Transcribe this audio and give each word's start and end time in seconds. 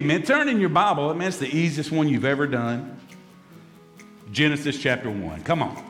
Man, 0.00 0.22
turn 0.22 0.48
in 0.48 0.60
your 0.60 0.68
Bible. 0.68 1.12
Man, 1.12 1.26
it's 1.26 1.38
the 1.38 1.52
easiest 1.52 1.90
one 1.90 2.08
you've 2.08 2.24
ever 2.24 2.46
done. 2.46 3.00
Genesis 4.30 4.80
chapter 4.80 5.10
1. 5.10 5.42
Come 5.42 5.60
on. 5.60 5.84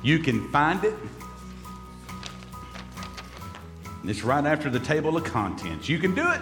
You 0.00 0.20
can 0.20 0.48
find 0.52 0.84
it. 0.84 0.94
It's 4.04 4.22
right 4.22 4.44
after 4.46 4.70
the 4.70 4.78
table 4.78 5.16
of 5.16 5.24
contents. 5.24 5.88
You 5.88 5.98
can 5.98 6.14
do 6.14 6.30
it. 6.30 6.40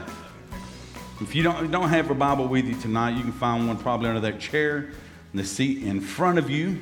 If 1.22 1.35
you 1.35 1.43
don't, 1.43 1.71
don't 1.71 1.88
have 1.88 2.11
a 2.11 2.14
Bible 2.14 2.48
with 2.48 2.66
you 2.66 2.79
tonight, 2.82 3.16
you 3.16 3.23
can 3.23 3.32
find 3.32 3.66
one 3.66 3.79
probably 3.79 4.09
under 4.09 4.21
that 4.21 4.39
chair 4.39 4.91
in 5.32 5.39
the 5.39 5.45
seat 5.45 5.84
in 5.84 6.03
front 6.03 6.39
of 6.39 6.50
you. 6.50 6.80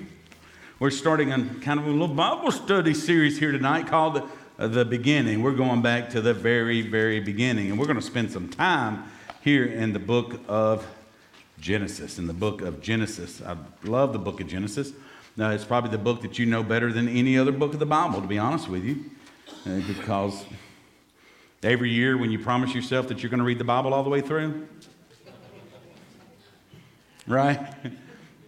We're 0.81 0.91
starting 0.91 1.31
a 1.31 1.45
kind 1.61 1.79
of 1.79 1.87
a 1.87 1.91
little 1.91 2.09
Bible 2.09 2.51
study 2.51 2.93
series 2.93 3.39
here 3.39 3.53
tonight 3.53 3.87
called 3.87 4.29
the, 4.57 4.67
the 4.67 4.85
Beginning. 4.85 5.45
We're 5.45 5.53
going 5.53 5.81
back 5.81 6.11
to 6.11 6.21
the 6.21 6.35
very, 6.35 6.83
very 6.83 7.21
beginning, 7.21 7.71
and 7.71 7.79
we're 7.79 7.87
going 7.87 8.01
to 8.01 8.03
spend 8.03 8.33
some 8.33 8.49
time 8.49 9.05
here 9.45 9.67
in 9.67 9.93
the 9.93 9.99
book 9.99 10.41
of 10.49 10.87
Genesis. 11.61 12.19
In 12.19 12.27
the 12.27 12.33
book 12.33 12.63
of 12.63 12.81
Genesis. 12.81 13.43
I 13.43 13.59
love 13.83 14.15
the 14.15 14.19
book 14.19 14.41
of 14.41 14.47
Genesis. 14.47 14.93
Now, 15.37 15.51
it's 15.51 15.67
probably 15.67 15.91
the 15.91 15.99
book 15.99 16.23
that 16.23 16.39
you 16.39 16.47
know 16.47 16.63
better 16.63 16.91
than 16.91 17.09
any 17.11 17.37
other 17.37 17.53
book 17.53 17.75
of 17.75 17.79
the 17.79 17.85
Bible, 17.85 18.23
to 18.23 18.27
be 18.27 18.39
honest 18.39 18.69
with 18.69 18.85
you, 18.85 19.05
uh, 19.67 19.81
because 19.87 20.45
every 21.63 21.91
year 21.91 22.17
when 22.17 22.31
you 22.31 22.39
promise 22.39 22.75
yourself 22.75 23.07
that 23.09 23.23
you're 23.23 23.29
going 23.29 23.39
to 23.39 23.45
read 23.45 23.59
the 23.59 23.65
Bible 23.65 23.93
all 23.93 24.03
the 24.03 24.09
way 24.09 24.23
through, 24.23 24.67
right? 27.27 27.75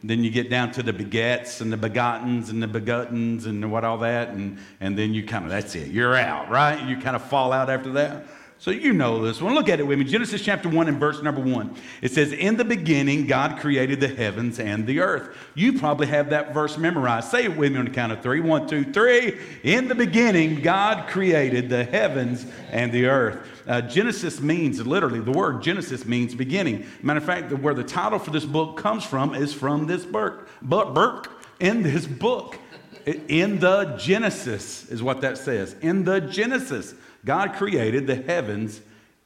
then 0.02 0.24
you 0.24 0.30
get 0.30 0.48
down 0.48 0.72
to 0.72 0.82
the 0.82 0.94
begets 0.94 1.60
and 1.60 1.70
the 1.70 1.76
begottens 1.76 2.48
and 2.48 2.62
the 2.62 2.68
begottens 2.68 3.44
and 3.44 3.70
what 3.70 3.84
all 3.84 3.98
that, 3.98 4.28
and, 4.28 4.56
and 4.80 4.96
then 4.96 5.12
you 5.12 5.26
kind 5.26 5.44
of, 5.44 5.50
that's 5.50 5.74
it, 5.74 5.88
you're 5.88 6.16
out, 6.16 6.48
right? 6.48 6.88
You 6.88 6.96
kind 6.96 7.16
of 7.16 7.22
fall 7.22 7.52
out 7.52 7.68
after 7.68 7.92
that. 7.92 8.24
So 8.58 8.70
you 8.70 8.94
know 8.94 9.22
this 9.22 9.42
one. 9.42 9.54
Look 9.54 9.68
at 9.68 9.80
it 9.80 9.86
with 9.86 9.98
me. 9.98 10.06
Genesis 10.06 10.42
chapter 10.42 10.68
1 10.68 10.88
and 10.88 10.98
verse 10.98 11.22
number 11.22 11.42
1. 11.42 11.76
It 12.00 12.10
says, 12.10 12.32
In 12.32 12.56
the 12.56 12.64
beginning, 12.64 13.26
God 13.26 13.58
created 13.58 14.00
the 14.00 14.08
heavens 14.08 14.58
and 14.58 14.86
the 14.86 15.00
earth. 15.00 15.36
You 15.54 15.78
probably 15.78 16.06
have 16.06 16.30
that 16.30 16.54
verse 16.54 16.78
memorized. 16.78 17.30
Say 17.30 17.44
it 17.44 17.56
with 17.56 17.72
me 17.72 17.78
on 17.78 17.84
the 17.84 17.90
count 17.90 18.12
of 18.12 18.22
three. 18.22 18.40
One, 18.40 18.66
two, 18.66 18.84
three. 18.84 19.38
In 19.62 19.88
the 19.88 19.94
beginning, 19.94 20.62
God 20.62 21.08
created 21.08 21.68
the 21.68 21.84
heavens 21.84 22.46
and 22.70 22.90
the 22.92 23.06
earth. 23.06 23.46
Uh, 23.66 23.82
Genesis 23.82 24.40
means, 24.40 24.84
literally, 24.86 25.20
the 25.20 25.32
word 25.32 25.62
Genesis 25.62 26.06
means 26.06 26.34
beginning. 26.34 26.86
Matter 27.02 27.18
of 27.18 27.24
fact, 27.24 27.52
where 27.52 27.74
the 27.74 27.84
title 27.84 28.18
for 28.18 28.30
this 28.30 28.46
book 28.46 28.78
comes 28.78 29.04
from 29.04 29.34
is 29.34 29.52
from 29.52 29.86
this 29.86 30.06
book. 30.06 30.48
But 30.62 30.94
Burke, 30.94 31.30
in 31.60 31.82
this 31.82 32.06
book, 32.06 32.58
in 33.04 33.60
the 33.60 33.96
Genesis 33.98 34.88
is 34.90 35.02
what 35.02 35.20
that 35.20 35.36
says. 35.36 35.76
In 35.82 36.04
the 36.04 36.20
Genesis. 36.20 36.94
God 37.26 37.54
created 37.54 38.06
the 38.06 38.14
heavens 38.14 38.80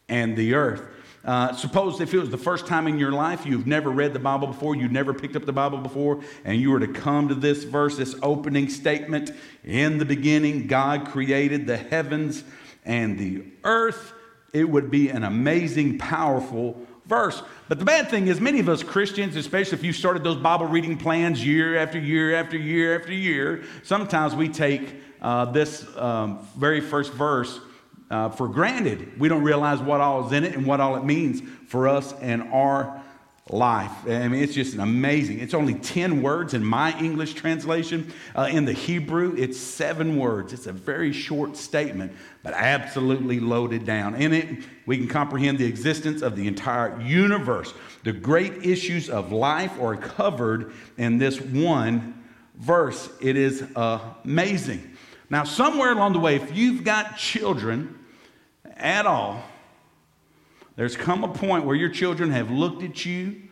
and 0.09 0.37
the 0.37 0.55
earth. 0.55 0.83
Uh, 1.23 1.55
suppose 1.55 2.01
if 2.01 2.15
it 2.15 2.19
was 2.19 2.31
the 2.31 2.39
first 2.39 2.67
time 2.67 2.87
in 2.89 2.99
your 2.99 3.13
life 3.13 3.45
you've 3.45 3.67
never 3.67 3.91
read 3.91 4.15
the 4.15 4.19
Bible 4.19 4.47
before, 4.47 4.75
you've 4.75 4.91
never 4.91 5.13
picked 5.13 5.37
up 5.37 5.45
the 5.45 5.53
Bible 5.53 5.77
before, 5.77 6.23
and 6.47 6.59
you 6.59 6.71
were 6.71 6.81
to 6.81 6.89
come 6.89 7.29
to 7.29 7.35
this 7.35 7.63
verse, 7.65 7.99
this 7.99 8.17
opening 8.23 8.71
statement 8.71 9.31
In 9.63 9.99
the 9.99 10.07
beginning, 10.07 10.67
God 10.67 11.09
created 11.09 11.67
the 11.67 11.77
heavens 11.77 12.43
and 12.87 13.19
the 13.19 13.45
earth, 13.65 14.15
it 14.55 14.65
would 14.65 14.91
be 14.91 15.11
an 15.11 15.23
amazing, 15.23 15.99
powerful 15.99 16.81
verse. 17.05 17.43
But 17.69 17.79
the 17.79 17.85
bad 17.85 18.09
thing 18.09 18.29
is, 18.29 18.41
many 18.41 18.61
of 18.61 18.71
us 18.71 18.83
Christians, 18.83 19.37
especially 19.37 19.77
if 19.77 19.85
you 19.85 19.93
started 19.93 20.25
those 20.25 20.39
Bible 20.39 20.67
reading 20.67 20.97
plans 20.97 21.45
year 21.45 21.77
after 21.77 21.99
year 21.99 22.35
after 22.35 22.57
year 22.57 22.99
after 22.99 23.13
year, 23.13 23.63
sometimes 23.83 24.35
we 24.35 24.49
take 24.49 24.95
uh, 25.21 25.45
this 25.45 25.87
um, 25.99 26.39
very 26.57 26.81
first 26.81 27.13
verse 27.13 27.61
uh, 28.11 28.29
for 28.31 28.49
granted. 28.49 29.19
We 29.19 29.29
don't 29.29 29.43
realize 29.43 29.81
what 29.81 30.01
all 30.01 30.27
is 30.27 30.33
in 30.33 30.45
it 30.45 30.55
and 30.55 30.67
what 30.67 30.81
all 30.81 30.97
it 30.97 31.05
means 31.05 31.43
for 31.69 31.89
us 31.89 32.13
and 32.21 32.43
our 32.53 33.01
life. 33.53 33.91
I 34.07 34.29
mean, 34.29 34.43
it's 34.43 34.55
just 34.55 34.77
amazing. 34.77 35.41
It's 35.41 35.55
only 35.55 35.75
10 35.75 36.23
words 36.23 36.55
in 36.55 36.65
my 36.65 36.97
English 36.99 37.35
translation. 37.35 38.13
Uh, 38.37 38.49
in 38.51 38.65
the 38.65 38.73
Hebrew, 38.73 39.35
it's 39.37 39.59
seven 39.59 40.17
words. 40.17 40.53
It's 40.53 40.67
a 40.67 40.73
very 40.73 41.13
short 41.13 41.57
statement, 41.57 42.13
but 42.43 42.55
absolutely 42.55 43.41
loaded 43.41 43.85
down. 43.85 44.15
In 44.15 44.33
it, 44.33 44.65
we 44.87 44.97
can 44.99 45.09
comprehend 45.09 45.59
the 45.59 45.67
existence 45.67 46.23
of 46.23 46.37
the 46.37 46.47
entire 46.47 47.01
universe. 47.01 47.75
The 48.05 48.13
great 48.13 48.65
issues 48.65 49.11
of 49.11 49.33
life 49.33 49.81
are 49.81 49.97
covered 49.97 50.73
in 50.97 51.19
this 51.19 51.41
one 51.41 52.23
verse. 52.57 53.09
It 53.21 53.37
is 53.37 53.65
amazing. 53.75 54.97
Now, 55.29 55.45
somewhere 55.45 55.93
along 55.93 56.13
the 56.13 56.19
way, 56.19 56.37
if 56.37 56.57
you've 56.57 56.83
got 56.83 57.17
children, 57.17 58.00
at 58.81 59.07
all, 59.07 59.43
there's 60.77 60.97
come 60.97 61.25
a 61.25 61.29
point 61.29 61.65
where 61.65 61.77
your 61.77 61.91
children 61.91 62.31
have 62.31 62.51
looked 62.51 62.83
at 62.83 63.05
you 63.05 63.43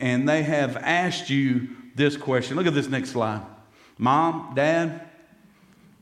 and 0.00 0.28
they 0.28 0.42
have 0.42 0.76
asked 0.76 1.30
you 1.30 1.68
this 1.94 2.16
question. 2.16 2.56
Look 2.56 2.66
at 2.66 2.74
this 2.74 2.88
next 2.88 3.10
slide. 3.10 3.42
Mom, 3.98 4.52
Dad, 4.54 5.08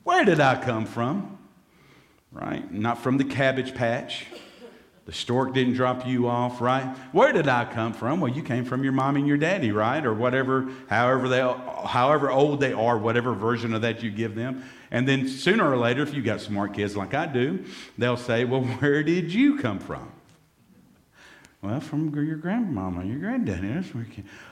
where 0.02 0.24
did 0.24 0.40
I 0.40 0.60
come 0.62 0.86
from? 0.86 1.38
Right? 2.32 2.70
Not 2.72 3.02
from 3.02 3.18
the 3.18 3.24
cabbage 3.24 3.74
patch. 3.74 4.26
The 5.06 5.12
stork 5.12 5.52
didn't 5.52 5.74
drop 5.74 6.06
you 6.06 6.28
off, 6.28 6.62
right? 6.62 6.96
Where 7.12 7.32
did 7.32 7.46
I 7.46 7.66
come 7.66 7.92
from? 7.92 8.20
Well, 8.20 8.32
you 8.32 8.42
came 8.42 8.64
from 8.64 8.82
your 8.82 8.92
mom 8.92 9.16
and 9.16 9.28
your 9.28 9.36
daddy, 9.36 9.70
right? 9.70 10.04
Or 10.04 10.14
whatever, 10.14 10.66
however 10.88 11.28
they, 11.28 11.40
however 11.40 12.30
old 12.30 12.60
they 12.60 12.72
are, 12.72 12.96
whatever 12.96 13.34
version 13.34 13.74
of 13.74 13.82
that 13.82 14.02
you 14.02 14.10
give 14.10 14.34
them. 14.34 14.64
And 14.90 15.06
then 15.06 15.28
sooner 15.28 15.70
or 15.70 15.76
later, 15.76 16.02
if 16.02 16.14
you 16.14 16.22
got 16.22 16.40
smart 16.40 16.72
kids 16.72 16.96
like 16.96 17.12
I 17.12 17.26
do, 17.26 17.64
they'll 17.98 18.16
say, 18.16 18.44
Well, 18.44 18.62
where 18.80 19.02
did 19.02 19.32
you 19.32 19.58
come 19.58 19.78
from? 19.78 20.10
Well, 21.60 21.80
from 21.80 22.14
your 22.14 22.36
grandmama, 22.36 23.04
your 23.04 23.18
granddaddy. 23.18 23.68
That's 23.68 23.94
where 23.94 24.06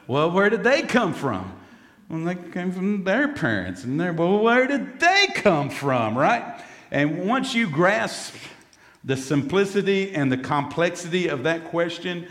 well, 0.06 0.30
where 0.30 0.48
did 0.50 0.64
they 0.64 0.82
come 0.82 1.12
from? 1.12 1.54
Well, 2.08 2.24
they 2.24 2.34
came 2.34 2.72
from 2.72 3.04
their 3.04 3.28
parents. 3.28 3.84
And 3.84 4.00
they're, 4.00 4.12
well, 4.12 4.38
where 4.38 4.66
did 4.66 4.98
they 4.98 5.28
come 5.34 5.70
from, 5.70 6.16
right? 6.16 6.62
And 6.90 7.26
once 7.26 7.54
you 7.54 7.68
grasp 7.70 8.34
the 9.04 9.16
simplicity 9.16 10.14
and 10.14 10.30
the 10.30 10.36
complexity 10.36 11.28
of 11.28 11.42
that 11.44 11.64
question, 11.64 12.28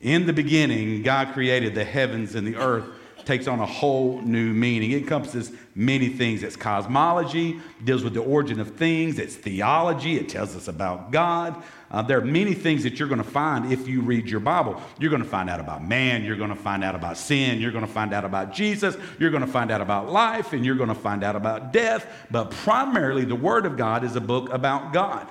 in 0.00 0.26
the 0.26 0.32
beginning, 0.32 1.02
God 1.02 1.32
created 1.32 1.74
the 1.74 1.84
heavens 1.84 2.34
and 2.34 2.46
the 2.46 2.56
earth 2.56 2.84
takes 3.28 3.46
on 3.46 3.60
a 3.60 3.66
whole 3.66 4.22
new 4.22 4.54
meaning. 4.54 4.92
It 4.92 5.02
encompasses 5.02 5.52
many 5.74 6.08
things. 6.08 6.42
It's 6.42 6.56
cosmology, 6.56 7.60
deals 7.84 8.02
with 8.02 8.14
the 8.14 8.22
origin 8.22 8.58
of 8.58 8.74
things, 8.76 9.18
it's 9.18 9.36
theology, 9.36 10.16
it 10.16 10.30
tells 10.30 10.56
us 10.56 10.66
about 10.66 11.10
God. 11.10 11.62
Uh, 11.90 12.00
there 12.00 12.18
are 12.18 12.24
many 12.24 12.54
things 12.54 12.82
that 12.84 12.98
you're 12.98 13.08
going 13.08 13.22
to 13.22 13.28
find 13.28 13.70
if 13.70 13.86
you 13.86 14.00
read 14.00 14.28
your 14.28 14.40
Bible. 14.40 14.80
You're 14.98 15.10
going 15.10 15.22
to 15.22 15.28
find 15.28 15.50
out 15.50 15.60
about 15.60 15.86
man, 15.86 16.24
you're 16.24 16.36
going 16.36 16.48
to 16.48 16.56
find 16.56 16.82
out 16.82 16.94
about 16.94 17.18
sin, 17.18 17.60
you're 17.60 17.72
going 17.72 17.86
to 17.86 17.92
find 17.92 18.14
out 18.14 18.24
about 18.24 18.52
Jesus, 18.54 18.96
you're 19.18 19.30
going 19.30 19.44
to 19.44 19.50
find 19.50 19.70
out 19.70 19.82
about 19.82 20.10
life, 20.10 20.54
and 20.54 20.64
you're 20.64 20.74
going 20.74 20.88
to 20.88 20.94
find 20.94 21.22
out 21.22 21.36
about 21.36 21.70
death. 21.70 22.06
But 22.30 22.50
primarily, 22.50 23.26
the 23.26 23.36
Word 23.36 23.66
of 23.66 23.76
God 23.76 24.04
is 24.04 24.16
a 24.16 24.22
book 24.22 24.50
about 24.50 24.94
God. 24.94 25.28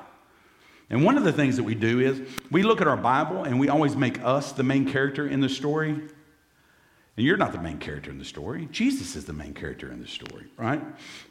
And 0.89 1.03
one 1.03 1.17
of 1.17 1.23
the 1.23 1.33
things 1.33 1.57
that 1.57 1.63
we 1.63 1.75
do 1.75 1.99
is 1.99 2.21
we 2.49 2.63
look 2.63 2.79
at 2.79 2.87
our 2.87 2.97
Bible 2.97 3.43
and 3.43 3.59
we 3.59 3.67
always 3.67 3.95
make 3.95 4.23
us 4.23 4.53
the 4.53 4.63
main 4.63 4.89
character 4.89 5.27
in 5.27 5.41
the 5.41 5.49
story. 5.49 5.89
And 5.89 7.25
you're 7.25 7.37
not 7.37 7.51
the 7.51 7.59
main 7.59 7.79
character 7.79 8.09
in 8.09 8.19
the 8.19 8.25
story. 8.25 8.69
Jesus 8.71 9.15
is 9.15 9.25
the 9.25 9.33
main 9.33 9.53
character 9.53 9.91
in 9.91 10.01
the 10.01 10.07
story, 10.07 10.45
right? 10.55 10.81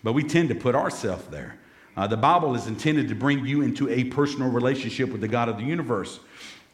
But 0.03 0.13
we 0.13 0.25
tend 0.25 0.49
to 0.51 0.55
put 0.55 0.75
ourselves 0.75 1.27
there. 1.29 1.59
Uh, 1.97 2.07
the 2.07 2.17
Bible 2.17 2.55
is 2.55 2.67
intended 2.67 3.09
to 3.09 3.15
bring 3.15 3.47
you 3.47 3.63
into 3.63 3.89
a 3.89 4.05
personal 4.05 4.51
relationship 4.51 5.11
with 5.11 5.23
the 5.23 5.29
God 5.29 5.49
of 5.49 5.57
the 5.57 5.65
universe. 5.65 6.21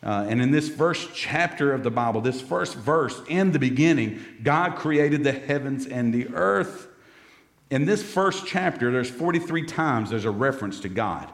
Uh, 0.02 0.26
and 0.28 0.42
in 0.42 0.50
this 0.50 0.68
first 0.68 1.10
chapter 1.14 1.72
of 1.72 1.84
the 1.84 1.90
Bible, 1.90 2.20
this 2.20 2.40
first 2.40 2.74
verse, 2.74 3.22
in 3.28 3.52
the 3.52 3.58
beginning, 3.60 4.20
God 4.42 4.74
created 4.74 5.22
the 5.22 5.30
heavens 5.30 5.86
and 5.86 6.12
the 6.12 6.28
earth. 6.34 6.88
In 7.70 7.84
this 7.84 8.02
first 8.02 8.44
chapter, 8.44 8.90
there's 8.90 9.10
43 9.10 9.64
times 9.66 10.10
there's 10.10 10.24
a 10.24 10.30
reference 10.30 10.80
to 10.80 10.88
God. 10.88 11.30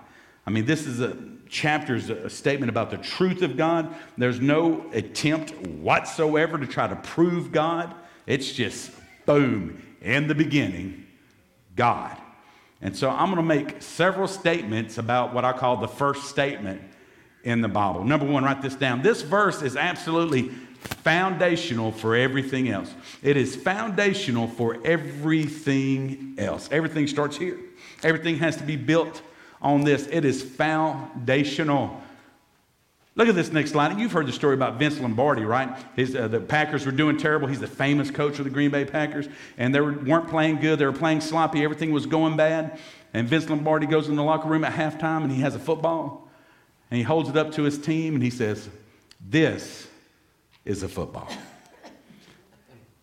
I 0.47 0.51
mean, 0.51 0.67
this 0.67 0.87
is 0.87 1.01
a 1.01 1.17
chapter 1.49 1.95
is 1.95 2.11
a 2.11 2.31
statement 2.31 2.71
about 2.71 2.91
the 2.91 2.99
truth 2.99 3.43
of 3.43 3.57
God. 3.57 3.95
There's 4.17 4.41
no 4.41 4.85
attempt 4.93 5.53
whatsoever 5.67 6.59
to 6.59 6.67
try 6.67 6.87
to 6.87 6.97
prove 6.97 7.53
God. 7.53 7.95
It's 8.27 8.53
just 8.53 8.91
boom, 9.27 9.83
in 10.03 10.29
the 10.29 10.35
beginning, 10.35 11.07
God. 11.77 12.17
And 12.81 12.97
so 12.97 13.11
I'm 13.11 13.33
going 13.33 13.37
to 13.37 13.43
make 13.43 13.83
several 13.83 14.29
statements 14.29 14.99
about 14.99 15.35
what 15.35 15.45
I 15.45 15.53
call 15.53 15.79
the 15.79 15.89
first 15.89 16.27
statement 16.27 16.81
in 17.43 17.61
the 17.61 17.69
Bible. 17.69 18.05
Number 18.05 18.27
one, 18.27 18.45
write 18.45 18.63
this 18.63 18.75
down. 18.75 19.03
This 19.03 19.23
verse 19.23 19.63
is 19.63 19.77
absolutely 19.77 20.51
foundational 20.79 21.91
for 21.91 22.15
everything 22.15 22.69
else. 22.69 22.95
It 23.23 23.37
is 23.37 23.57
foundational 23.57 24.47
for 24.47 24.79
everything 24.85 26.37
else. 26.39 26.69
Everything 26.71 27.07
starts 27.07 27.37
here. 27.37 27.59
Everything 28.03 28.39
has 28.39 28.57
to 28.59 28.63
be 28.63 28.77
built 28.77 29.23
on 29.61 29.85
this. 29.85 30.07
It 30.11 30.25
is 30.25 30.43
foundational. 30.43 32.01
Look 33.19 33.29
at 33.29 33.35
this 33.35 33.51
next 33.51 33.73
slide. 33.73 33.99
You've 33.99 34.13
heard 34.13 34.29
the 34.29 34.33
story 34.33 34.55
about 34.55 34.79
Vince 34.79 35.01
Lombardi, 35.01 35.45
right? 35.45 35.77
His, 35.97 36.15
uh, 36.15 36.29
the 36.29 36.41
Packers 36.41 36.87
were 36.87 36.93
doing 36.93 37.17
terrible. 37.17 37.49
He's 37.49 37.59
the 37.59 37.67
famous 37.67 38.13
coach 38.13 38.39
of 38.39 38.45
the 38.45 38.51
Green 38.51 38.71
Bay 38.71 38.85
Packers, 38.85 39.27
and 39.57 39.75
they 39.75 39.81
were, 39.81 39.93
weren't 39.93 40.29
playing 40.29 40.61
good. 40.61 40.79
They 40.79 40.87
were 40.87 40.93
playing 40.93 41.21
sloppy. 41.21 41.65
Everything 41.65 41.91
was 41.91 42.07
going 42.07 42.37
bad. 42.37 42.79
And 43.13 43.27
Vince 43.27 43.51
Lombardi 43.51 43.87
goes 43.87 44.09
in 44.09 44.15
the 44.15 44.23
locker 44.23 44.49
room 44.49 44.63
at 44.63 44.73
halftime, 44.73 45.25
and 45.25 45.33
he 45.33 45.41
has 45.41 45.57
a 45.57 45.59
football, 45.59 46.29
and 46.91 46.99
he 46.99 47.03
holds 47.03 47.29
it 47.29 47.37
up 47.37 47.51
to 47.53 47.65
his 47.65 47.77
team, 47.77 48.15
and 48.15 48.23
he 48.23 48.31
says, 48.31 48.69
This 49.21 49.89
is 50.65 50.83
a 50.83 50.89
football. 50.89 51.29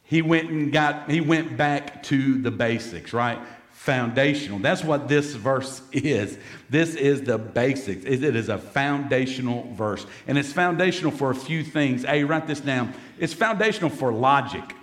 He 0.07 0.22
went 0.22 0.52
and 0.52 0.72
got, 0.72 1.10
he 1.10 1.19
went 1.19 1.57
back 1.57 2.04
to 2.04 2.40
the 2.40 2.52
basics, 2.52 3.12
right? 3.12 3.40
Foundational. 3.86 4.58
That's 4.58 4.84
what 4.84 5.08
this 5.08 5.36
verse 5.36 5.80
is. 5.92 6.40
This 6.72 6.96
is 6.96 7.22
the 7.22 7.38
basics. 7.38 8.04
It 8.04 8.24
is 8.24 8.50
a 8.50 8.58
foundational 8.58 9.72
verse. 9.74 10.08
And 10.26 10.40
it's 10.40 10.52
foundational 10.52 11.12
for 11.12 11.30
a 11.30 11.36
few 11.36 11.64
things. 11.64 12.04
Hey, 12.04 12.24
write 12.24 12.48
this 12.48 12.60
down. 12.60 12.96
It's 13.20 13.32
foundational 13.32 13.92
for 13.92 14.12
logic. 14.12 14.76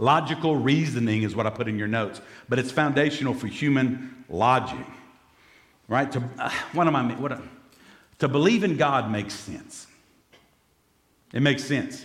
Logical 0.00 0.56
reasoning 0.56 1.22
is 1.22 1.36
what 1.36 1.46
I 1.46 1.50
put 1.50 1.68
in 1.68 1.78
your 1.78 1.86
notes, 1.86 2.20
but 2.48 2.58
it's 2.58 2.72
foundational 2.72 3.34
for 3.34 3.46
human 3.46 4.24
logic. 4.28 4.84
Right? 5.86 6.10
To, 6.10 6.24
uh, 6.40 6.50
what 6.72 6.88
am 6.88 6.96
I, 6.96 7.14
what, 7.14 7.40
to 8.18 8.26
believe 8.26 8.64
in 8.64 8.78
God 8.78 9.12
makes 9.12 9.34
sense. 9.34 9.86
It 11.32 11.40
makes 11.40 11.62
sense. 11.62 12.04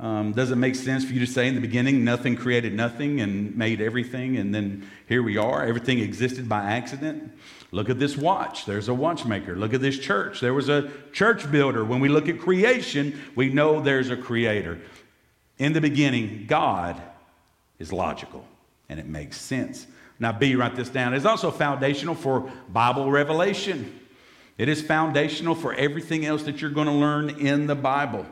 Um, 0.00 0.32
does 0.32 0.52
it 0.52 0.56
make 0.56 0.76
sense 0.76 1.04
for 1.04 1.12
you 1.12 1.20
to 1.20 1.26
say 1.26 1.48
in 1.48 1.56
the 1.56 1.60
beginning, 1.60 2.04
nothing 2.04 2.36
created 2.36 2.72
nothing 2.72 3.20
and 3.20 3.56
made 3.56 3.80
everything, 3.80 4.36
and 4.36 4.54
then 4.54 4.88
here 5.08 5.22
we 5.22 5.36
are? 5.36 5.64
Everything 5.64 5.98
existed 5.98 6.48
by 6.48 6.60
accident? 6.60 7.32
Look 7.72 7.90
at 7.90 7.98
this 7.98 8.16
watch. 8.16 8.64
There's 8.64 8.88
a 8.88 8.94
watchmaker. 8.94 9.56
Look 9.56 9.74
at 9.74 9.80
this 9.80 9.98
church. 9.98 10.40
There 10.40 10.54
was 10.54 10.68
a 10.68 10.90
church 11.12 11.50
builder. 11.50 11.84
When 11.84 12.00
we 12.00 12.08
look 12.08 12.28
at 12.28 12.38
creation, 12.38 13.20
we 13.34 13.50
know 13.50 13.80
there's 13.80 14.10
a 14.10 14.16
creator. 14.16 14.78
In 15.58 15.72
the 15.72 15.80
beginning, 15.80 16.46
God 16.46 17.00
is 17.78 17.92
logical 17.92 18.46
and 18.88 18.98
it 18.98 19.06
makes 19.06 19.38
sense. 19.38 19.86
Now, 20.18 20.32
B, 20.32 20.54
write 20.54 20.76
this 20.76 20.88
down. 20.88 21.12
It's 21.12 21.24
also 21.24 21.50
foundational 21.50 22.14
for 22.14 22.50
Bible 22.68 23.10
revelation. 23.10 24.00
It 24.56 24.68
is 24.68 24.80
foundational 24.80 25.54
for 25.54 25.74
everything 25.74 26.24
else 26.24 26.44
that 26.44 26.60
you're 26.60 26.70
going 26.70 26.86
to 26.86 26.92
learn 26.92 27.30
in 27.38 27.66
the 27.66 27.76
Bible. 27.76 28.26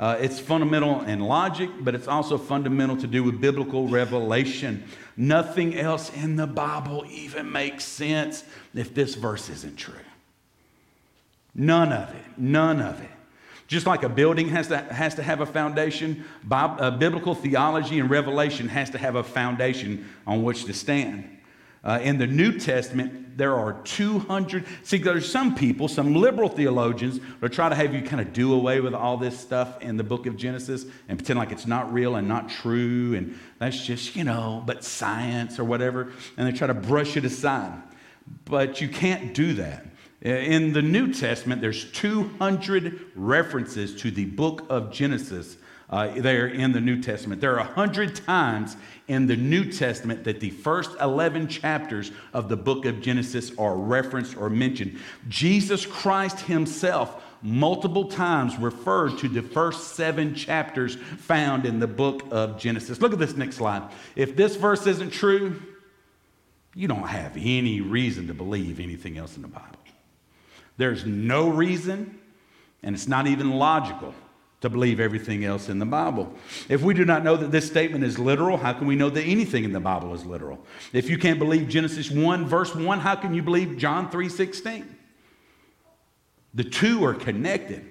Uh, 0.00 0.16
it's 0.18 0.40
fundamental 0.40 1.02
in 1.02 1.20
logic, 1.20 1.68
but 1.80 1.94
it's 1.94 2.08
also 2.08 2.38
fundamental 2.38 2.96
to 2.96 3.06
do 3.06 3.22
with 3.22 3.38
biblical 3.38 3.86
revelation. 3.86 4.82
Nothing 5.14 5.78
else 5.78 6.10
in 6.14 6.36
the 6.36 6.46
Bible 6.46 7.04
even 7.10 7.52
makes 7.52 7.84
sense 7.84 8.42
if 8.74 8.94
this 8.94 9.14
verse 9.14 9.50
isn't 9.50 9.76
true. 9.76 9.92
None 11.54 11.92
of 11.92 12.08
it. 12.14 12.24
None 12.38 12.80
of 12.80 13.02
it. 13.02 13.10
Just 13.66 13.86
like 13.86 14.02
a 14.02 14.08
building 14.08 14.48
has 14.48 14.68
to, 14.68 14.78
has 14.78 15.16
to 15.16 15.22
have 15.22 15.42
a 15.42 15.46
foundation, 15.46 16.24
uh, 16.50 16.90
biblical 16.92 17.34
theology 17.34 17.98
and 17.98 18.08
revelation 18.08 18.68
has 18.68 18.88
to 18.90 18.98
have 18.98 19.16
a 19.16 19.22
foundation 19.22 20.08
on 20.26 20.42
which 20.42 20.64
to 20.64 20.72
stand. 20.72 21.39
Uh, 21.82 21.98
in 22.02 22.18
the 22.18 22.26
New 22.26 22.58
Testament, 22.58 23.38
there 23.38 23.54
are 23.54 23.80
200. 23.84 24.66
See, 24.82 24.98
there's 24.98 25.30
some 25.30 25.54
people, 25.54 25.88
some 25.88 26.14
liberal 26.14 26.50
theologians, 26.50 27.20
that 27.40 27.52
try 27.52 27.70
to 27.70 27.74
have 27.74 27.94
you 27.94 28.02
kind 28.02 28.20
of 28.20 28.34
do 28.34 28.52
away 28.52 28.80
with 28.80 28.92
all 28.92 29.16
this 29.16 29.38
stuff 29.38 29.80
in 29.80 29.96
the 29.96 30.04
book 30.04 30.26
of 30.26 30.36
Genesis 30.36 30.84
and 31.08 31.18
pretend 31.18 31.38
like 31.38 31.50
it's 31.50 31.66
not 31.66 31.90
real 31.90 32.16
and 32.16 32.28
not 32.28 32.50
true, 32.50 33.14
and 33.14 33.38
that's 33.58 33.82
just, 33.82 34.14
you 34.14 34.24
know, 34.24 34.62
but 34.66 34.84
science 34.84 35.58
or 35.58 35.64
whatever, 35.64 36.12
and 36.36 36.46
they 36.46 36.52
try 36.52 36.66
to 36.66 36.74
brush 36.74 37.16
it 37.16 37.24
aside. 37.24 37.82
But 38.44 38.82
you 38.82 38.88
can't 38.88 39.32
do 39.32 39.54
that. 39.54 39.86
In 40.20 40.74
the 40.74 40.82
New 40.82 41.14
Testament, 41.14 41.62
there's 41.62 41.90
200 41.92 43.12
references 43.14 43.94
to 44.02 44.10
the 44.10 44.26
book 44.26 44.66
of 44.68 44.92
Genesis 44.92 45.56
uh, 45.88 46.08
there 46.16 46.46
in 46.46 46.72
the 46.72 46.80
New 46.80 47.02
Testament. 47.02 47.40
There 47.40 47.58
are 47.58 47.64
100 47.64 48.16
times 48.16 48.76
in 49.10 49.26
the 49.26 49.36
New 49.36 49.64
Testament 49.64 50.22
that 50.22 50.38
the 50.38 50.50
first 50.50 50.92
11 51.00 51.48
chapters 51.48 52.12
of 52.32 52.48
the 52.48 52.56
book 52.56 52.84
of 52.84 53.00
Genesis 53.00 53.50
are 53.58 53.74
referenced 53.76 54.36
or 54.36 54.48
mentioned. 54.48 55.00
Jesus 55.28 55.84
Christ 55.84 56.38
himself 56.38 57.20
multiple 57.42 58.04
times 58.04 58.56
referred 58.56 59.18
to 59.18 59.28
the 59.28 59.42
first 59.42 59.96
seven 59.96 60.32
chapters 60.32 60.94
found 60.94 61.66
in 61.66 61.80
the 61.80 61.88
book 61.88 62.22
of 62.30 62.56
Genesis. 62.56 63.00
Look 63.00 63.12
at 63.12 63.18
this 63.18 63.34
next 63.34 63.56
slide. 63.56 63.90
If 64.14 64.36
this 64.36 64.54
verse 64.54 64.86
isn't 64.86 65.10
true, 65.10 65.60
you 66.76 66.86
don't 66.86 67.08
have 67.08 67.36
any 67.36 67.80
reason 67.80 68.28
to 68.28 68.34
believe 68.34 68.78
anything 68.78 69.18
else 69.18 69.34
in 69.34 69.42
the 69.42 69.48
Bible. 69.48 69.66
There's 70.76 71.04
no 71.04 71.48
reason, 71.48 72.16
and 72.84 72.94
it's 72.94 73.08
not 73.08 73.26
even 73.26 73.50
logical 73.50 74.14
to 74.60 74.68
believe 74.68 75.00
everything 75.00 75.44
else 75.44 75.68
in 75.68 75.78
the 75.78 75.86
Bible. 75.86 76.32
If 76.68 76.82
we 76.82 76.92
do 76.92 77.04
not 77.04 77.24
know 77.24 77.36
that 77.36 77.50
this 77.50 77.66
statement 77.66 78.04
is 78.04 78.18
literal, 78.18 78.58
how 78.58 78.74
can 78.74 78.86
we 78.86 78.94
know 78.94 79.08
that 79.08 79.22
anything 79.22 79.64
in 79.64 79.72
the 79.72 79.80
Bible 79.80 80.12
is 80.14 80.26
literal? 80.26 80.58
If 80.92 81.08
you 81.08 81.18
can't 81.18 81.38
believe 81.38 81.68
Genesis 81.68 82.10
1 82.10 82.46
verse 82.46 82.74
1, 82.74 83.00
how 83.00 83.14
can 83.14 83.32
you 83.34 83.42
believe 83.42 83.78
John 83.78 84.10
3:16? 84.10 84.84
The 86.52 86.64
two 86.64 87.04
are 87.04 87.14
connected. 87.14 87.90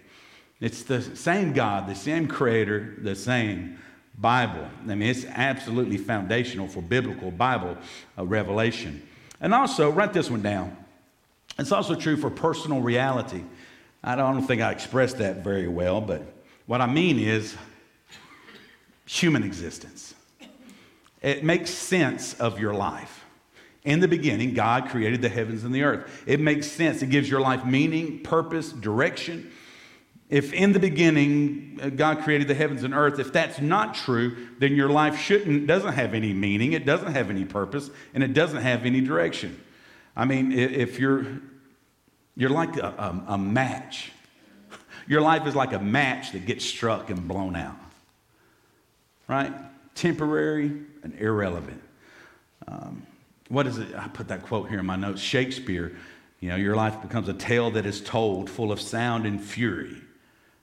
It's 0.59 0.83
the 0.83 1.01
same 1.15 1.53
God, 1.53 1.87
the 1.87 1.95
same 1.95 2.27
creator, 2.27 2.95
the 2.99 3.15
same 3.15 3.79
Bible. 4.17 4.67
I 4.87 4.95
mean, 4.95 5.09
it's 5.09 5.25
absolutely 5.25 5.97
foundational 5.97 6.67
for 6.67 6.81
biblical 6.81 7.31
Bible 7.31 7.77
uh, 8.17 8.25
revelation. 8.25 9.01
And 9.39 9.53
also, 9.53 9.89
write 9.89 10.11
this 10.11 10.29
one 10.29 10.41
down. 10.41 10.75
It's 11.57 11.71
also 11.71 11.95
true 11.95 12.17
for 12.17 12.29
personal 12.29 12.81
reality. 12.81 13.43
I 14.03 14.15
don't 14.15 14.45
think 14.45 14.61
I 14.61 14.71
expressed 14.71 15.17
that 15.19 15.43
very 15.43 15.67
well, 15.69 16.01
but 16.01 16.21
what 16.69 16.81
I 16.81 16.85
mean 16.85 17.17
is 17.17 17.57
human 19.07 19.41
existence. 19.41 20.13
It 21.19 21.43
makes 21.43 21.71
sense 21.71 22.35
of 22.35 22.59
your 22.59 22.75
life. 22.75 23.25
In 23.83 24.01
the 24.01 24.07
beginning, 24.07 24.53
God 24.53 24.87
created 24.89 25.23
the 25.23 25.29
heavens 25.29 25.63
and 25.63 25.73
the 25.73 25.81
earth. 25.81 26.23
It 26.27 26.39
makes 26.39 26.67
sense. 26.67 27.01
It 27.01 27.09
gives 27.09 27.27
your 27.27 27.41
life 27.41 27.65
meaning, 27.65 28.19
purpose, 28.19 28.71
direction. 28.71 29.49
If 30.29 30.53
in 30.53 30.73
the 30.73 30.79
beginning 30.79 31.79
uh, 31.81 31.89
God 31.89 32.19
created 32.19 32.47
the 32.47 32.53
heavens 32.53 32.83
and 32.83 32.93
earth, 32.93 33.17
if 33.17 33.33
that's 33.33 33.59
not 33.59 33.95
true, 33.95 34.49
then 34.59 34.75
your 34.75 34.89
life 34.89 35.19
shouldn't 35.19 35.65
doesn't 35.65 35.93
have 35.93 36.13
any 36.13 36.33
meaning, 36.33 36.73
it 36.73 36.85
doesn't 36.85 37.13
have 37.13 37.31
any 37.31 37.45
purpose, 37.45 37.89
and 38.13 38.23
it 38.23 38.33
doesn't 38.33 38.61
have 38.61 38.85
any 38.85 39.01
direction. 39.01 39.59
I 40.15 40.25
mean, 40.25 40.51
if 40.51 40.99
you're 40.99 41.25
you're 42.35 42.51
like 42.51 42.77
a, 42.77 42.89
a, 43.27 43.33
a 43.33 43.37
match 43.39 44.11
your 45.09 45.21
life 45.21 45.47
is 45.47 45.55
like 45.55 45.73
a 45.73 45.79
match 45.79 46.31
that 46.31 46.45
gets 46.45 46.63
struck 46.63 47.09
and 47.09 47.27
blown 47.27 47.55
out. 47.55 47.75
Right? 49.27 49.51
Temporary 49.95 50.71
and 51.03 51.19
irrelevant. 51.19 51.81
Um, 52.67 53.05
what 53.49 53.65
is 53.65 53.79
it? 53.79 53.93
I 53.95 54.07
put 54.07 54.27
that 54.27 54.43
quote 54.43 54.69
here 54.69 54.79
in 54.79 54.85
my 54.85 54.95
notes. 54.95 55.19
Shakespeare, 55.19 55.97
you 56.39 56.49
know, 56.49 56.55
your 56.55 56.75
life 56.75 57.01
becomes 57.01 57.27
a 57.27 57.33
tale 57.33 57.71
that 57.71 57.87
is 57.87 58.01
told, 58.01 58.51
full 58.51 58.71
of 58.71 58.79
sound 58.79 59.25
and 59.25 59.43
fury, 59.43 59.97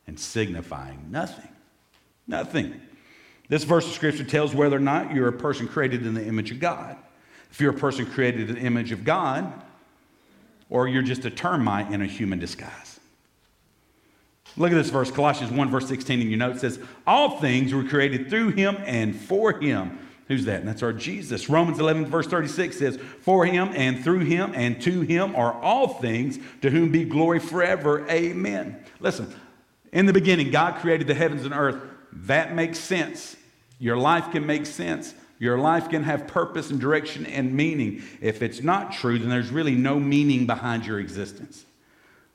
and 0.06 0.19
signifying 0.19 1.08
nothing. 1.10 1.49
Nothing. 2.28 2.80
This 3.49 3.64
verse 3.64 3.87
of 3.87 3.92
scripture 3.92 4.25
tells 4.25 4.54
whether 4.54 4.76
or 4.76 4.80
not 4.80 5.12
you're 5.12 5.28
a 5.28 5.32
person 5.32 5.66
created 5.66 6.06
in 6.06 6.14
the 6.14 6.25
image 6.25 6.52
of 6.52 6.61
God. 6.61 6.97
If 7.50 7.61
you're 7.61 7.73
a 7.73 7.78
person 7.78 8.06
created 8.06 8.49
in 8.49 8.54
the 8.54 8.61
image 8.61 8.92
of 8.92 9.02
God, 9.02 9.52
or 10.71 10.87
you're 10.87 11.02
just 11.02 11.25
a 11.25 11.30
termite 11.30 11.92
in 11.92 12.00
a 12.00 12.06
human 12.06 12.38
disguise. 12.38 12.96
Look 14.56 14.72
at 14.72 14.76
this 14.76 14.90
verse, 14.90 15.10
Colossians 15.10 15.52
1, 15.52 15.70
verse 15.70 15.86
16 15.88 16.20
in 16.20 16.28
your 16.28 16.38
notes 16.38 16.60
says, 16.60 16.78
All 17.06 17.38
things 17.40 17.75
were 17.75 17.84
created 17.84 18.30
through 18.30 18.50
him 18.50 18.76
and 18.86 19.14
for 19.14 19.60
him. 19.60 19.98
Who's 20.28 20.46
that? 20.46 20.60
And 20.60 20.68
that's 20.68 20.82
our 20.82 20.92
Jesus. 20.92 21.48
Romans 21.48 21.78
11, 21.78 22.06
verse 22.06 22.26
36 22.26 22.78
says, 22.78 22.98
For 23.20 23.46
him 23.46 23.70
and 23.75 24.02
through 24.02 24.20
him 24.20 24.52
and 24.54 24.80
to 24.82 25.02
him 25.02 25.36
are 25.36 25.52
all 25.52 25.88
things, 25.88 26.38
to 26.62 26.70
whom 26.70 26.90
be 26.90 27.04
glory 27.04 27.38
forever. 27.38 28.08
Amen. 28.10 28.82
Listen, 28.98 29.32
in 29.92 30.06
the 30.06 30.12
beginning, 30.12 30.50
God 30.50 30.80
created 30.80 31.06
the 31.06 31.14
heavens 31.14 31.44
and 31.44 31.54
earth. 31.54 31.80
That 32.12 32.54
makes 32.54 32.78
sense. 32.78 33.36
Your 33.78 33.96
life 33.96 34.32
can 34.32 34.46
make 34.46 34.66
sense. 34.66 35.14
Your 35.38 35.58
life 35.58 35.90
can 35.90 36.02
have 36.02 36.26
purpose 36.26 36.70
and 36.70 36.80
direction 36.80 37.26
and 37.26 37.54
meaning. 37.54 38.02
If 38.20 38.42
it's 38.42 38.62
not 38.62 38.92
true, 38.92 39.18
then 39.18 39.28
there's 39.28 39.50
really 39.50 39.75
no 39.75 40.00
meaning 40.00 40.46
behind 40.46 40.86
your 40.86 40.98
existence. 40.98 41.66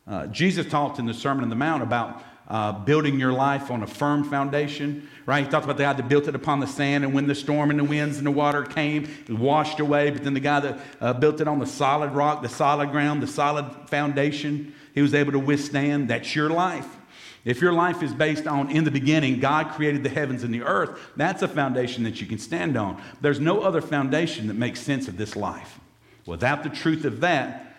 Uh, 0.08 0.28
Jesus 0.28 0.68
talked 0.68 1.00
in 1.00 1.06
the 1.06 1.14
Sermon 1.14 1.44
on 1.44 1.50
the 1.50 1.56
Mount 1.56 1.84
about 1.84 2.24
uh, 2.48 2.72
building 2.74 3.20
your 3.20 3.32
life 3.32 3.72
on 3.72 3.82
a 3.82 3.88
firm 3.88 4.24
foundation, 4.24 5.08
right? 5.26 5.46
He 5.46 5.50
talked 5.50 5.64
about 5.64 5.78
the 5.78 5.84
guy 5.84 5.94
that 5.94 6.10
built 6.10 6.28
it 6.28 6.36
upon 6.36 6.60
the 6.60 6.68
sand, 6.68 7.06
and 7.06 7.14
when 7.14 7.28
the 7.28 7.36
storm 7.36 7.70
and 7.70 7.80
the 7.80 7.84
winds 7.84 8.18
and 8.18 8.28
the 8.28 8.32
water 8.32 8.64
came, 8.64 9.04
it 9.04 9.34
washed 9.34 9.80
away. 9.80 10.10
But 10.10 10.24
then 10.24 10.34
the 10.34 10.42
guy 10.42 10.60
that 10.60 10.80
uh, 11.00 11.14
built 11.14 11.40
it 11.40 11.48
on 11.48 11.60
the 11.60 11.66
solid 11.66 12.12
rock, 12.12 12.42
the 12.42 12.50
solid 12.50 12.92
ground, 12.92 13.24
the 13.24 13.28
solid 13.28 13.66
foundation, 13.88 14.74
he 14.94 15.02
was 15.02 15.14
able 15.14 15.32
to 15.32 15.40
withstand. 15.40 16.10
That's 16.10 16.36
your 16.36 16.50
life. 16.50 16.98
If 17.46 17.62
your 17.62 17.74
life 17.74 18.04
is 18.04 18.14
based 18.14 18.48
on, 18.48 18.70
in 18.70 18.84
the 18.84 18.92
beginning, 18.92 19.40
God 19.40 19.72
created 19.72 20.04
the 20.04 20.10
heavens 20.10 20.44
and 20.44 20.54
the 20.54 20.62
earth, 20.62 21.00
that's 21.16 21.42
a 21.42 21.48
foundation 21.48 22.04
that 22.04 22.22
you 22.22 22.28
can 22.28 22.38
stand 22.38 22.78
on. 22.78 23.02
There's 23.22 23.40
no 23.40 23.62
other 23.62 23.82
foundation 23.82 24.48
that 24.48 24.56
makes 24.56 24.82
sense 24.82 25.08
of 25.08 25.18
this 25.18 25.36
life. 25.36 25.80
Without 26.26 26.64
the 26.64 26.70
truth 26.70 27.06
of 27.06 27.22
that, 27.22 27.71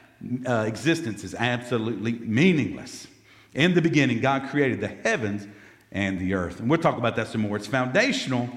uh, 0.46 0.64
existence 0.66 1.24
is 1.24 1.34
absolutely 1.34 2.12
meaningless. 2.12 3.06
In 3.54 3.74
the 3.74 3.82
beginning, 3.82 4.20
God 4.20 4.48
created 4.50 4.80
the 4.80 4.88
heavens 4.88 5.46
and 5.90 6.18
the 6.18 6.34
earth. 6.34 6.60
And 6.60 6.70
we'll 6.70 6.80
talk 6.80 6.96
about 6.96 7.16
that 7.16 7.28
some 7.28 7.42
more. 7.42 7.56
It's 7.56 7.66
foundational, 7.66 8.48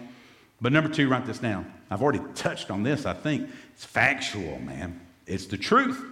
but 0.62 0.72
number 0.72 0.90
two, 0.90 1.10
write 1.10 1.26
this 1.26 1.40
down. 1.40 1.72
I've 1.90 2.02
already 2.02 2.22
touched 2.34 2.72
on 2.72 2.84
this, 2.84 3.06
I 3.06 3.14
think. 3.14 3.50
It's 3.74 3.86
factual, 3.86 4.60
man. 4.60 5.02
It's 5.28 5.46
the 5.46 5.58
truth. 5.58 6.04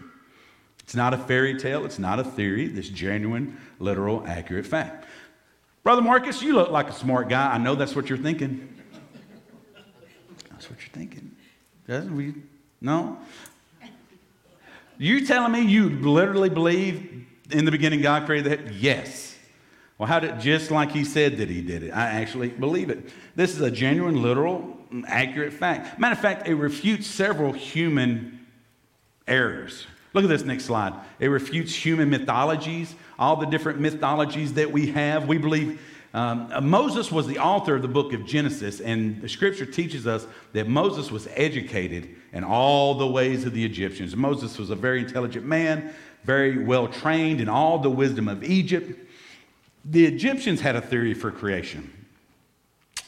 It's 0.79 0.95
not 0.95 1.13
a 1.13 1.17
fairy 1.17 1.57
tale, 1.57 1.85
it's 1.85 1.97
not 1.97 2.19
a 2.19 2.23
theory, 2.25 2.67
this 2.67 2.89
genuine, 2.89 3.57
literal, 3.79 4.23
accurate 4.27 4.65
fact. 4.65 5.05
Brother 5.81 6.01
Marcus, 6.01 6.41
you 6.41 6.53
look 6.53 6.71
like 6.71 6.89
a 6.89 6.93
smart 6.93 7.29
guy. 7.29 7.53
I 7.53 7.57
know 7.57 7.75
that's 7.75 7.95
what 7.95 8.09
you're 8.09 8.17
thinking. 8.17 8.69
That's 10.51 10.69
what 10.69 10.79
you're 10.81 10.89
thinking. 10.91 11.35
Doesn't 11.87 12.15
we? 12.15 12.35
No? 12.81 13.17
You 14.97 15.25
telling 15.25 15.51
me 15.51 15.61
you 15.61 15.89
literally 15.89 16.49
believe 16.49 17.25
in 17.51 17.65
the 17.65 17.71
beginning 17.71 18.01
God 18.01 18.25
created 18.25 18.59
head? 18.59 18.75
Yes. 18.75 19.35
Well, 19.97 20.07
how 20.07 20.19
did 20.19 20.39
just 20.39 20.71
like 20.71 20.91
he 20.91 21.03
said 21.03 21.37
that 21.37 21.49
he 21.49 21.61
did 21.61 21.83
it? 21.83 21.91
I 21.91 22.05
actually 22.21 22.49
believe 22.49 22.89
it. 22.89 23.09
This 23.35 23.51
is 23.55 23.61
a 23.61 23.71
genuine, 23.71 24.21
literal, 24.21 24.77
accurate 25.07 25.53
fact. 25.53 25.99
Matter 25.99 26.13
of 26.13 26.19
fact, 26.19 26.47
it 26.47 26.55
refutes 26.55 27.07
several 27.07 27.53
human 27.53 28.45
errors. 29.27 29.85
Look 30.13 30.23
at 30.23 30.29
this 30.29 30.43
next 30.43 30.65
slide. 30.65 30.93
It 31.19 31.27
refutes 31.27 31.73
human 31.73 32.09
mythologies, 32.09 32.95
all 33.17 33.35
the 33.35 33.45
different 33.47 33.79
mythologies 33.79 34.53
that 34.53 34.71
we 34.71 34.87
have. 34.91 35.27
We 35.27 35.37
believe 35.37 35.81
um, 36.13 36.69
Moses 36.69 37.11
was 37.11 37.25
the 37.25 37.39
author 37.39 37.75
of 37.75 37.81
the 37.81 37.87
book 37.87 38.13
of 38.13 38.25
Genesis, 38.25 38.79
and 38.79 39.19
the 39.21 39.29
scripture 39.29 39.65
teaches 39.65 40.05
us 40.05 40.27
that 40.53 40.67
Moses 40.67 41.09
was 41.09 41.27
educated 41.31 42.07
in 42.31 42.43
all 42.43 42.93
the 42.93 43.07
ways 43.07 43.45
of 43.45 43.53
the 43.53 43.65
Egyptians. 43.65 44.15
Moses 44.15 44.59
was 44.59 44.69
a 44.69 44.75
very 44.75 44.99
intelligent 44.99 45.45
man, 45.45 45.91
very 46.23 46.63
well 46.63 46.87
trained 46.87 47.41
in 47.41 47.49
all 47.49 47.79
the 47.79 47.89
wisdom 47.89 48.27
of 48.27 48.43
Egypt. 48.43 48.95
The 49.85 50.05
Egyptians 50.05 50.61
had 50.61 50.75
a 50.75 50.81
theory 50.81 51.15
for 51.15 51.31
creation. 51.31 51.91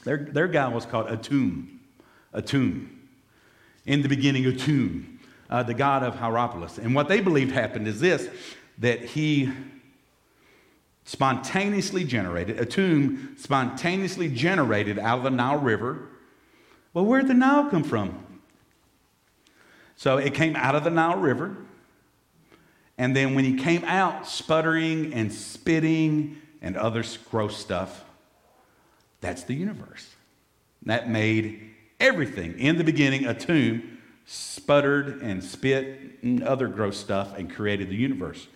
Their, 0.04 0.18
their 0.18 0.48
guy 0.48 0.68
was 0.68 0.86
called 0.86 1.08
Atum. 1.08 1.68
Atum. 2.34 2.90
In 3.86 4.02
the 4.02 4.10
beginning, 4.10 4.46
Atum, 4.46 5.20
uh, 5.50 5.62
the 5.62 5.76
god 5.76 6.02
of 6.02 6.16
Hierapolis. 6.16 6.80
And 6.80 6.96
what 6.96 7.08
they 7.08 7.22
believed 7.22 7.52
happened 7.52 7.88
is 7.88 8.00
this 8.00 8.28
that 8.80 9.06
he 9.06 9.54
spontaneously 11.06 12.04
generated, 12.04 12.58
Atum 12.58 13.40
spontaneously 13.40 14.28
generated 14.28 15.00
out 15.00 15.20
of 15.20 15.24
the 15.24 15.30
Nile 15.30 15.60
River. 15.60 16.10
Well, 16.94 17.06
where'd 17.06 17.28
the 17.28 17.34
Nile 17.34 17.70
come 17.70 17.84
from? 17.84 18.22
So 19.96 20.18
it 20.18 20.34
came 20.34 20.56
out 20.56 20.76
of 20.76 20.84
the 20.84 20.90
Nile 20.90 21.18
River. 21.18 21.56
And 22.98 23.16
then 23.16 23.36
when 23.36 23.46
he 23.46 23.56
came 23.56 23.84
out 23.86 24.28
sputtering 24.28 25.14
and 25.14 25.32
spitting 25.32 26.42
and 26.62 26.76
other 26.76 27.04
gross 27.30 27.58
stuff, 27.58 28.04
that's 29.22 29.44
the 29.44 29.54
universe. 29.54 30.10
That 30.84 31.10
made 31.10 31.72
everything. 32.00 32.58
In 32.58 32.78
the 32.78 32.84
beginning, 32.84 33.24
Atum 33.24 33.98
sputtered 34.26 35.22
and 35.22 35.44
spit 35.44 36.20
and 36.24 36.42
other 36.42 36.68
gross 36.68 36.98
stuff 36.98 37.38
and 37.38 37.54
created 37.54 37.90
the 37.90 37.96
universe. 37.96 38.48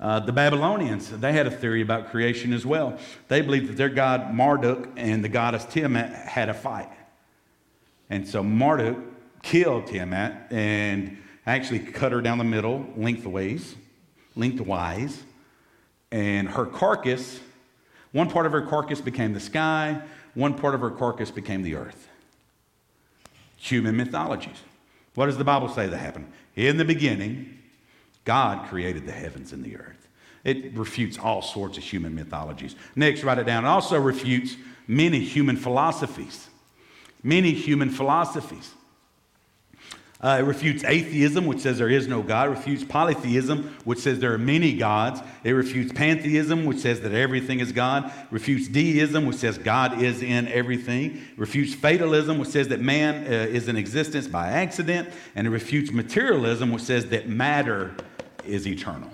Uh, 0.00 0.20
the 0.20 0.32
Babylonians, 0.32 1.10
they 1.10 1.32
had 1.32 1.46
a 1.46 1.50
theory 1.50 1.82
about 1.82 2.10
creation 2.10 2.52
as 2.52 2.64
well. 2.64 2.98
They 3.26 3.40
believed 3.40 3.68
that 3.68 3.76
their 3.76 3.88
god 3.88 4.32
Marduk 4.32 4.88
and 4.96 5.24
the 5.24 5.28
goddess 5.28 5.64
Tiamat 5.64 6.12
had 6.12 6.48
a 6.48 6.54
fight. 6.54 6.90
And 8.08 8.26
so 8.26 8.42
Marduk 8.42 8.96
killed 9.42 9.88
Tiamat 9.88 10.52
and 10.52 11.18
actually 11.46 11.80
cut 11.80 12.12
her 12.12 12.20
down 12.20 12.38
the 12.38 12.44
middle, 12.44 12.86
lengthways, 12.96 13.74
lengthwise. 14.36 15.22
And 16.12 16.48
her 16.48 16.64
carcass, 16.64 17.40
one 18.12 18.30
part 18.30 18.46
of 18.46 18.52
her 18.52 18.62
carcass 18.62 19.00
became 19.00 19.34
the 19.34 19.40
sky, 19.40 20.00
one 20.34 20.54
part 20.54 20.74
of 20.74 20.80
her 20.80 20.90
carcass 20.90 21.30
became 21.30 21.62
the 21.62 21.74
earth. 21.74 22.08
Human 23.56 23.96
mythologies. 23.96 24.62
What 25.14 25.26
does 25.26 25.36
the 25.36 25.44
Bible 25.44 25.68
say 25.68 25.88
that 25.88 25.96
happened? 25.96 26.32
In 26.54 26.76
the 26.76 26.84
beginning, 26.84 27.57
God 28.28 28.68
created 28.68 29.06
the 29.06 29.12
heavens 29.12 29.54
and 29.54 29.64
the 29.64 29.78
earth. 29.78 30.06
It 30.44 30.76
refutes 30.76 31.18
all 31.18 31.40
sorts 31.40 31.78
of 31.78 31.82
human 31.82 32.14
mythologies. 32.14 32.76
Next, 32.94 33.24
write 33.24 33.38
it 33.38 33.46
down. 33.46 33.64
It 33.64 33.68
also 33.68 33.98
refutes 33.98 34.54
many 34.86 35.20
human 35.20 35.56
philosophies. 35.56 36.46
Many 37.22 37.52
human 37.52 37.88
philosophies. 37.88 38.74
Uh, 40.20 40.36
it 40.40 40.42
refutes 40.42 40.84
atheism, 40.84 41.46
which 41.46 41.60
says 41.60 41.78
there 41.78 41.88
is 41.88 42.06
no 42.06 42.20
God. 42.20 42.48
It 42.48 42.50
refutes 42.50 42.84
polytheism, 42.84 43.74
which 43.84 44.00
says 44.00 44.18
there 44.18 44.34
are 44.34 44.38
many 44.38 44.76
gods. 44.76 45.22
It 45.42 45.52
refutes 45.52 45.90
pantheism, 45.94 46.66
which 46.66 46.80
says 46.80 47.00
that 47.00 47.12
everything 47.12 47.60
is 47.60 47.72
God. 47.72 48.06
It 48.06 48.12
refutes 48.30 48.68
deism, 48.68 49.24
which 49.24 49.36
says 49.36 49.56
God 49.56 50.02
is 50.02 50.22
in 50.22 50.48
everything. 50.48 51.16
It 51.16 51.38
refutes 51.38 51.74
fatalism, 51.74 52.36
which 52.36 52.50
says 52.50 52.68
that 52.68 52.82
man 52.82 53.24
uh, 53.24 53.46
is 53.46 53.68
in 53.68 53.76
existence 53.76 54.28
by 54.28 54.48
accident. 54.48 55.08
And 55.34 55.46
it 55.46 55.50
refutes 55.50 55.92
materialism, 55.92 56.72
which 56.72 56.82
says 56.82 57.06
that 57.06 57.26
matter 57.26 57.94
is 58.48 58.66
eternal. 58.66 59.10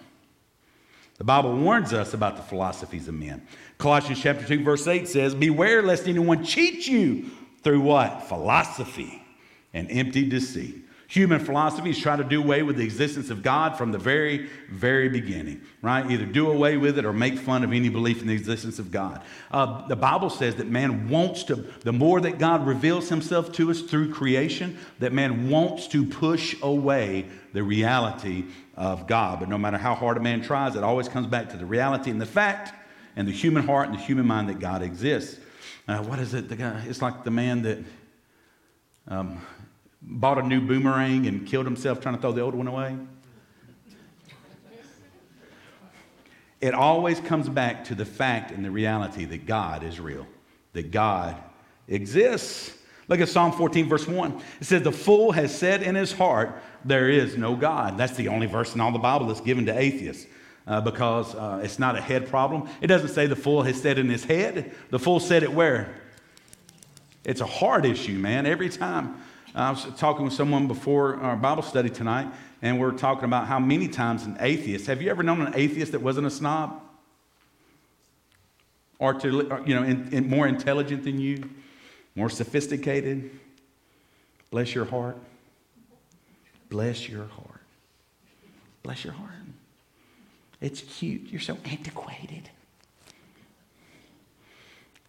The 1.18 1.24
Bible 1.24 1.54
warns 1.54 1.92
us 1.92 2.12
about 2.12 2.36
the 2.36 2.42
philosophies 2.42 3.06
of 3.06 3.14
men. 3.14 3.46
Colossians 3.78 4.20
chapter 4.20 4.44
2, 4.44 4.64
verse 4.64 4.86
8 4.86 5.06
says, 5.06 5.34
Beware 5.34 5.82
lest 5.82 6.08
anyone 6.08 6.44
cheat 6.44 6.86
you 6.88 7.30
through 7.62 7.80
what? 7.80 8.24
Philosophy 8.24 9.22
and 9.72 9.90
empty 9.90 10.28
deceit. 10.28 10.84
Human 11.06 11.38
philosophies 11.38 12.00
try 12.00 12.16
to 12.16 12.24
do 12.24 12.42
away 12.42 12.62
with 12.62 12.76
the 12.76 12.84
existence 12.84 13.30
of 13.30 13.42
God 13.42 13.76
from 13.76 13.92
the 13.92 13.98
very, 13.98 14.48
very 14.70 15.08
beginning, 15.08 15.60
right? 15.80 16.10
Either 16.10 16.24
do 16.24 16.50
away 16.50 16.76
with 16.76 16.98
it 16.98 17.04
or 17.04 17.12
make 17.12 17.38
fun 17.38 17.62
of 17.62 17.72
any 17.72 17.88
belief 17.88 18.20
in 18.20 18.26
the 18.26 18.34
existence 18.34 18.80
of 18.80 18.90
God. 18.90 19.22
Uh, 19.52 19.86
the 19.86 19.94
Bible 19.94 20.30
says 20.30 20.56
that 20.56 20.66
man 20.66 21.08
wants 21.08 21.44
to, 21.44 21.56
the 21.82 21.92
more 21.92 22.20
that 22.22 22.38
God 22.38 22.66
reveals 22.66 23.10
himself 23.10 23.52
to 23.52 23.70
us 23.70 23.82
through 23.82 24.12
creation, 24.12 24.76
that 24.98 25.12
man 25.12 25.50
wants 25.50 25.86
to 25.88 26.04
push 26.04 26.56
away 26.62 27.26
the 27.52 27.62
reality 27.62 28.46
of 28.76 29.06
God. 29.06 29.40
But 29.40 29.48
no 29.48 29.58
matter 29.58 29.78
how 29.78 29.94
hard 29.94 30.16
a 30.16 30.20
man 30.20 30.42
tries, 30.42 30.76
it 30.76 30.82
always 30.82 31.08
comes 31.08 31.26
back 31.26 31.50
to 31.50 31.56
the 31.56 31.66
reality 31.66 32.10
and 32.10 32.20
the 32.20 32.26
fact 32.26 32.74
and 33.16 33.28
the 33.28 33.32
human 33.32 33.66
heart 33.66 33.88
and 33.88 33.98
the 33.98 34.02
human 34.02 34.26
mind 34.26 34.48
that 34.48 34.58
God 34.58 34.82
exists. 34.82 35.38
Uh, 35.86 36.02
what 36.02 36.18
is 36.18 36.34
it? 36.34 36.48
Guy, 36.56 36.82
it's 36.86 37.02
like 37.02 37.24
the 37.24 37.30
man 37.30 37.62
that. 37.62 37.78
Um, 39.06 39.40
bought 40.06 40.38
a 40.38 40.42
new 40.42 40.60
boomerang 40.60 41.26
and 41.26 41.46
killed 41.46 41.64
himself 41.64 42.00
trying 42.00 42.14
to 42.14 42.20
throw 42.20 42.32
the 42.32 42.40
old 42.40 42.54
one 42.54 42.68
away? 42.68 42.96
It 46.60 46.72
always 46.72 47.20
comes 47.20 47.48
back 47.48 47.84
to 47.86 47.94
the 47.94 48.06
fact 48.06 48.50
and 48.50 48.64
the 48.64 48.70
reality 48.70 49.26
that 49.26 49.44
God 49.44 49.82
is 49.82 50.00
real, 50.00 50.26
that 50.72 50.90
God 50.90 51.36
exists. 51.88 52.72
Look 53.08 53.20
at 53.20 53.28
Psalm 53.28 53.52
14, 53.52 53.88
verse 53.88 54.06
1. 54.06 54.42
It 54.60 54.64
says, 54.64 54.82
The 54.82 54.92
fool 54.92 55.32
has 55.32 55.56
said 55.56 55.82
in 55.82 55.94
his 55.94 56.12
heart, 56.12 56.62
There 56.84 57.08
is 57.08 57.36
no 57.36 57.54
God. 57.54 57.98
That's 57.98 58.16
the 58.16 58.28
only 58.28 58.46
verse 58.46 58.74
in 58.74 58.80
all 58.80 58.92
the 58.92 58.98
Bible 58.98 59.26
that's 59.26 59.40
given 59.40 59.66
to 59.66 59.78
atheists. 59.78 60.26
Uh, 60.66 60.80
because 60.80 61.34
uh, 61.34 61.60
it's 61.62 61.78
not 61.78 61.94
a 61.94 62.00
head 62.00 62.26
problem. 62.26 62.66
It 62.80 62.86
doesn't 62.86 63.10
say 63.10 63.26
the 63.26 63.36
fool 63.36 63.62
has 63.64 63.78
said 63.82 63.98
in 63.98 64.08
his 64.08 64.24
head. 64.24 64.72
The 64.88 64.98
fool 64.98 65.20
said 65.20 65.42
it 65.42 65.52
where? 65.52 65.94
It's 67.22 67.42
a 67.42 67.46
heart 67.46 67.84
issue, 67.84 68.18
man. 68.18 68.46
Every 68.46 68.70
time 68.70 69.20
I 69.54 69.70
was 69.70 69.86
talking 69.98 70.24
with 70.24 70.32
someone 70.32 70.66
before 70.66 71.16
our 71.16 71.36
Bible 71.36 71.62
study 71.62 71.90
tonight, 71.90 72.28
and 72.62 72.80
we're 72.80 72.92
talking 72.92 73.24
about 73.24 73.46
how 73.46 73.58
many 73.58 73.88
times 73.88 74.24
an 74.24 74.38
atheist, 74.40 74.86
have 74.86 75.02
you 75.02 75.10
ever 75.10 75.22
known 75.22 75.42
an 75.42 75.52
atheist 75.54 75.92
that 75.92 76.00
wasn't 76.00 76.26
a 76.26 76.30
snob? 76.30 76.80
Or 78.98 79.12
to, 79.12 79.62
you 79.66 79.74
know, 79.74 79.82
in, 79.82 80.08
in 80.14 80.30
more 80.30 80.46
intelligent 80.46 81.04
than 81.04 81.20
you, 81.20 81.50
more 82.14 82.30
sophisticated? 82.30 83.30
Bless 84.50 84.74
your 84.74 84.84
heart. 84.84 85.16
Bless 86.68 87.08
your 87.08 87.26
heart. 87.26 87.60
Bless 88.82 89.04
your 89.04 89.14
heart. 89.14 89.30
It's 90.60 90.80
cute. 90.80 91.28
You're 91.30 91.40
so 91.40 91.58
antiquated. 91.64 92.48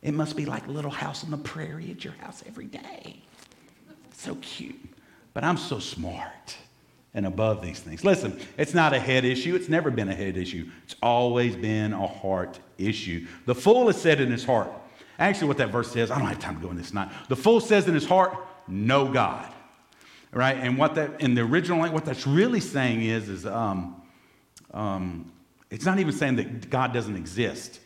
It 0.01 0.13
must 0.13 0.35
be 0.35 0.45
like 0.45 0.67
little 0.67 0.91
house 0.91 1.23
on 1.23 1.31
the 1.31 1.37
prairie 1.37 1.91
at 1.91 2.03
your 2.03 2.13
house 2.13 2.43
every 2.47 2.65
day 2.65 3.21
so 4.25 4.35
cute. 4.41 4.75
But 5.33 5.43
I'm 5.43 5.57
so 5.57 5.79
smart 5.79 6.57
and 7.13 7.25
above 7.25 7.61
these 7.61 7.79
things. 7.79 8.03
Listen, 8.03 8.39
it's 8.57 8.73
not 8.73 8.93
a 8.93 8.99
head 8.99 9.23
issue. 9.23 9.55
It's 9.55 9.69
never 9.69 9.91
been 9.91 10.09
a 10.09 10.15
head 10.15 10.35
issue. 10.35 10.69
It's 10.83 10.95
always 11.01 11.55
been 11.55 11.93
a 11.93 12.07
heart 12.07 12.59
issue. 12.77 13.27
The 13.45 13.55
fool 13.55 13.87
has 13.87 14.01
said 14.01 14.19
in 14.19 14.31
his 14.31 14.43
heart, 14.43 14.71
actually, 15.19 15.47
what 15.47 15.57
that 15.57 15.69
verse 15.69 15.91
says, 15.91 16.11
I 16.11 16.19
don't 16.19 16.27
have 16.27 16.39
time 16.39 16.55
to 16.55 16.61
go 16.61 16.69
in 16.71 16.77
this 16.77 16.89
tonight. 16.89 17.11
The 17.29 17.35
fool 17.35 17.59
says 17.59 17.87
in 17.87 17.93
his 17.93 18.05
heart, 18.05 18.37
no 18.67 19.07
God. 19.07 19.51
Right? 20.31 20.57
And 20.57 20.77
what 20.77 20.95
that, 20.95 21.21
in 21.21 21.33
the 21.33 21.41
original 21.41 21.79
language, 21.79 22.01
what 22.01 22.05
that's 22.05 22.27
really 22.27 22.59
saying 22.59 23.03
is, 23.03 23.29
is 23.29 23.45
um, 23.45 24.01
um, 24.73 25.31
it's 25.69 25.85
not 25.85 25.99
even 25.99 26.13
saying 26.13 26.35
that 26.35 26.69
God 26.69 26.93
doesn't 26.93 27.15
exist. 27.15 27.79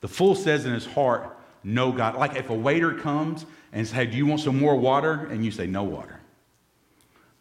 The 0.00 0.08
fool 0.08 0.34
says 0.34 0.64
in 0.64 0.72
his 0.72 0.86
heart, 0.86 1.36
no 1.62 1.92
God. 1.92 2.16
Like 2.16 2.36
if 2.36 2.50
a 2.50 2.54
waiter 2.54 2.94
comes 2.94 3.44
and 3.72 3.86
say, 3.86 4.06
Do 4.06 4.16
you 4.16 4.26
want 4.26 4.40
some 4.40 4.58
more 4.58 4.76
water? 4.76 5.26
And 5.26 5.44
you 5.44 5.50
say, 5.50 5.66
No 5.66 5.82
water. 5.82 6.20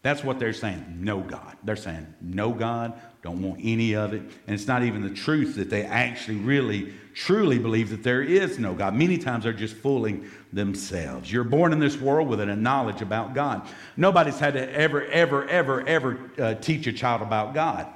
That's 0.01 0.24
what 0.24 0.39
they're 0.39 0.53
saying. 0.53 0.98
No 1.00 1.19
God. 1.19 1.55
They're 1.63 1.75
saying, 1.75 2.13
No 2.21 2.51
God, 2.51 3.00
don't 3.21 3.41
want 3.41 3.59
any 3.61 3.95
of 3.95 4.13
it. 4.13 4.21
And 4.21 4.53
it's 4.55 4.67
not 4.67 4.83
even 4.83 5.01
the 5.01 5.13
truth 5.13 5.55
that 5.55 5.69
they 5.69 5.83
actually 5.83 6.38
really, 6.38 6.93
truly 7.13 7.59
believe 7.59 7.89
that 7.89 8.01
there 8.01 8.21
is 8.21 8.57
no 8.57 8.73
God. 8.73 8.95
Many 8.95 9.17
times 9.17 9.43
they're 9.43 9.51
just 9.51 9.75
fooling 9.75 10.29
themselves. 10.53 11.31
You're 11.31 11.43
born 11.43 11.73
in 11.73 11.79
this 11.79 11.99
world 11.99 12.29
with 12.29 12.39
a 12.39 12.45
knowledge 12.55 13.01
about 13.01 13.33
God. 13.33 13.67
Nobody's 13.97 14.39
had 14.39 14.53
to 14.53 14.73
ever, 14.73 15.03
ever, 15.05 15.47
ever, 15.49 15.85
ever 15.85 16.31
uh, 16.39 16.53
teach 16.55 16.88
a 16.88 16.93
child 16.93 17.21
about 17.21 17.53
God. 17.53 17.88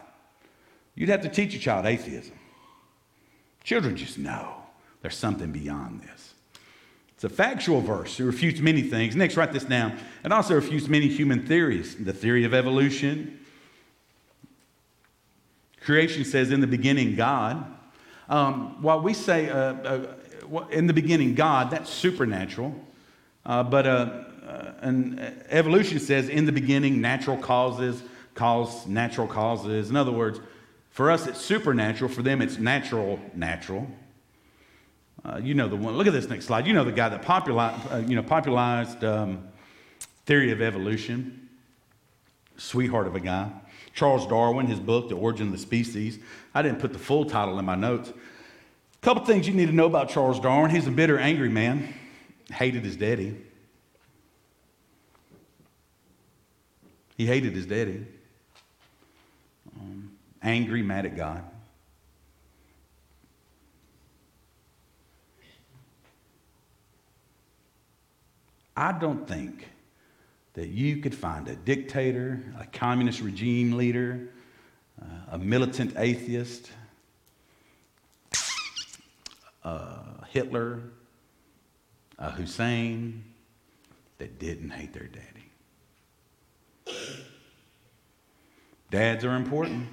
You'd 0.96 1.10
have 1.10 1.22
to 1.22 1.30
teach 1.30 1.56
a 1.56 1.60
child 1.60 1.86
atheism. 1.86 2.36
Children 3.64 3.96
just 3.96 4.18
know 4.18 4.58
there's 5.02 5.18
something 5.18 5.52
beyond 5.52 6.02
this. 6.02 6.34
It's 7.16 7.24
a 7.24 7.30
factual 7.30 7.80
verse. 7.80 8.20
It 8.20 8.26
refutes 8.26 8.60
many 8.60 8.82
things. 8.82 9.16
Next, 9.16 9.38
write 9.38 9.54
this 9.54 9.64
down. 9.64 9.98
It 10.26 10.34
also 10.34 10.56
refutes 10.56 10.90
many 10.90 11.08
human 11.08 11.48
theories. 11.48 11.96
The 11.96 12.12
theory 12.12 12.44
of 12.44 12.54
evolution. 12.54 13.40
Creation 15.84 16.24
says, 16.24 16.52
in 16.52 16.62
the 16.62 16.68
beginning, 16.68 17.16
God. 17.16 17.66
Um, 18.30 18.82
while 18.82 19.02
we 19.02 19.14
say 19.14 19.50
uh, 19.50 19.58
uh, 19.58 20.66
in 20.72 20.88
the 20.88 20.94
beginning, 20.94 21.36
God, 21.36 21.72
that's 21.72 21.90
supernatural. 21.90 22.74
Uh, 23.46 23.64
but 23.64 23.86
uh, 23.86 24.24
uh, 24.48 24.74
and 24.82 25.20
evolution 25.50 26.00
says, 26.00 26.30
in 26.30 26.46
the 26.46 26.52
beginning, 26.52 27.02
natural 27.02 27.38
causes 27.38 28.02
cause 28.36 28.88
natural 28.88 29.28
causes. 29.28 29.90
In 29.90 29.96
other 29.96 30.12
words, 30.12 30.40
for 30.90 31.12
us, 31.12 31.28
it's 31.28 31.42
supernatural. 31.42 32.10
For 32.10 32.22
them, 32.22 32.42
it's 32.42 32.58
natural, 32.58 33.20
natural. 33.36 33.88
Uh, 35.26 35.40
you 35.42 35.54
know 35.54 35.68
the 35.68 35.76
one. 35.76 35.96
Look 35.98 36.08
at 36.08 36.14
this 36.14 36.30
next 36.30 36.46
slide. 36.46 36.68
You 36.68 36.74
know 36.74 36.84
the 36.84 36.92
guy 36.92 37.10
that 37.10 37.22
popularized, 37.22 37.92
uh, 37.92 37.98
you 37.98 38.16
know, 38.16 38.24
popularized 38.24 39.04
um, 39.04 39.48
theory 40.26 40.52
of 40.52 40.62
evolution. 40.62 41.50
Sweetheart 42.58 43.08
of 43.08 43.16
a 43.16 43.20
guy. 43.20 43.52
Charles 43.94 44.26
Darwin, 44.28 44.68
his 44.68 44.80
book, 44.80 45.10
The 45.10 45.16
Origin 45.16 45.48
of 45.48 45.54
the 45.54 45.60
Species. 45.60 46.20
I 46.54 46.62
didn't 46.62 46.80
put 46.80 46.94
the 46.94 47.00
full 47.00 47.26
title 47.26 47.60
in 47.60 47.66
my 47.66 47.76
notes. 47.76 48.10
A 48.10 49.06
couple 49.06 49.26
things 49.26 49.48
you 49.48 49.54
need 49.54 49.68
to 49.68 49.76
know 49.76 49.86
about 49.86 50.10
Charles 50.10 50.40
Darwin. 50.40 50.72
He's 50.72 50.88
a 50.88 50.92
bitter, 50.92 51.18
angry 51.18 51.50
man. 51.50 51.94
Hated 52.52 52.84
his 52.84 52.96
daddy. 52.96 53.36
He 57.18 57.26
hated 57.26 57.54
his 57.54 57.66
daddy 57.66 58.06
um, 59.80 60.12
angry, 60.42 60.82
mad 60.82 61.06
at 61.06 61.16
God. 61.16 61.44
I 68.76 68.92
don't 68.92 69.28
think 69.28 69.68
that 70.54 70.70
you 70.70 70.98
could 70.98 71.16
find 71.16 71.48
a 71.48 71.56
dictator, 71.56 72.42
a 72.60 72.66
communist 72.68 73.22
regime 73.22 73.74
leader, 73.74 74.30
uh, 75.02 75.06
a 75.32 75.38
militant 75.38 75.94
atheist, 75.98 76.70
uh, 79.64 80.04
Hitler, 80.30 80.82
a 82.20 82.32
Hussein 82.32 83.24
that 84.20 84.40
didn't 84.40 84.70
hate 84.70 84.94
their 84.94 85.08
daddy. 85.08 85.28
Dads 88.92 89.26
are 89.26 89.36
important 89.36 89.88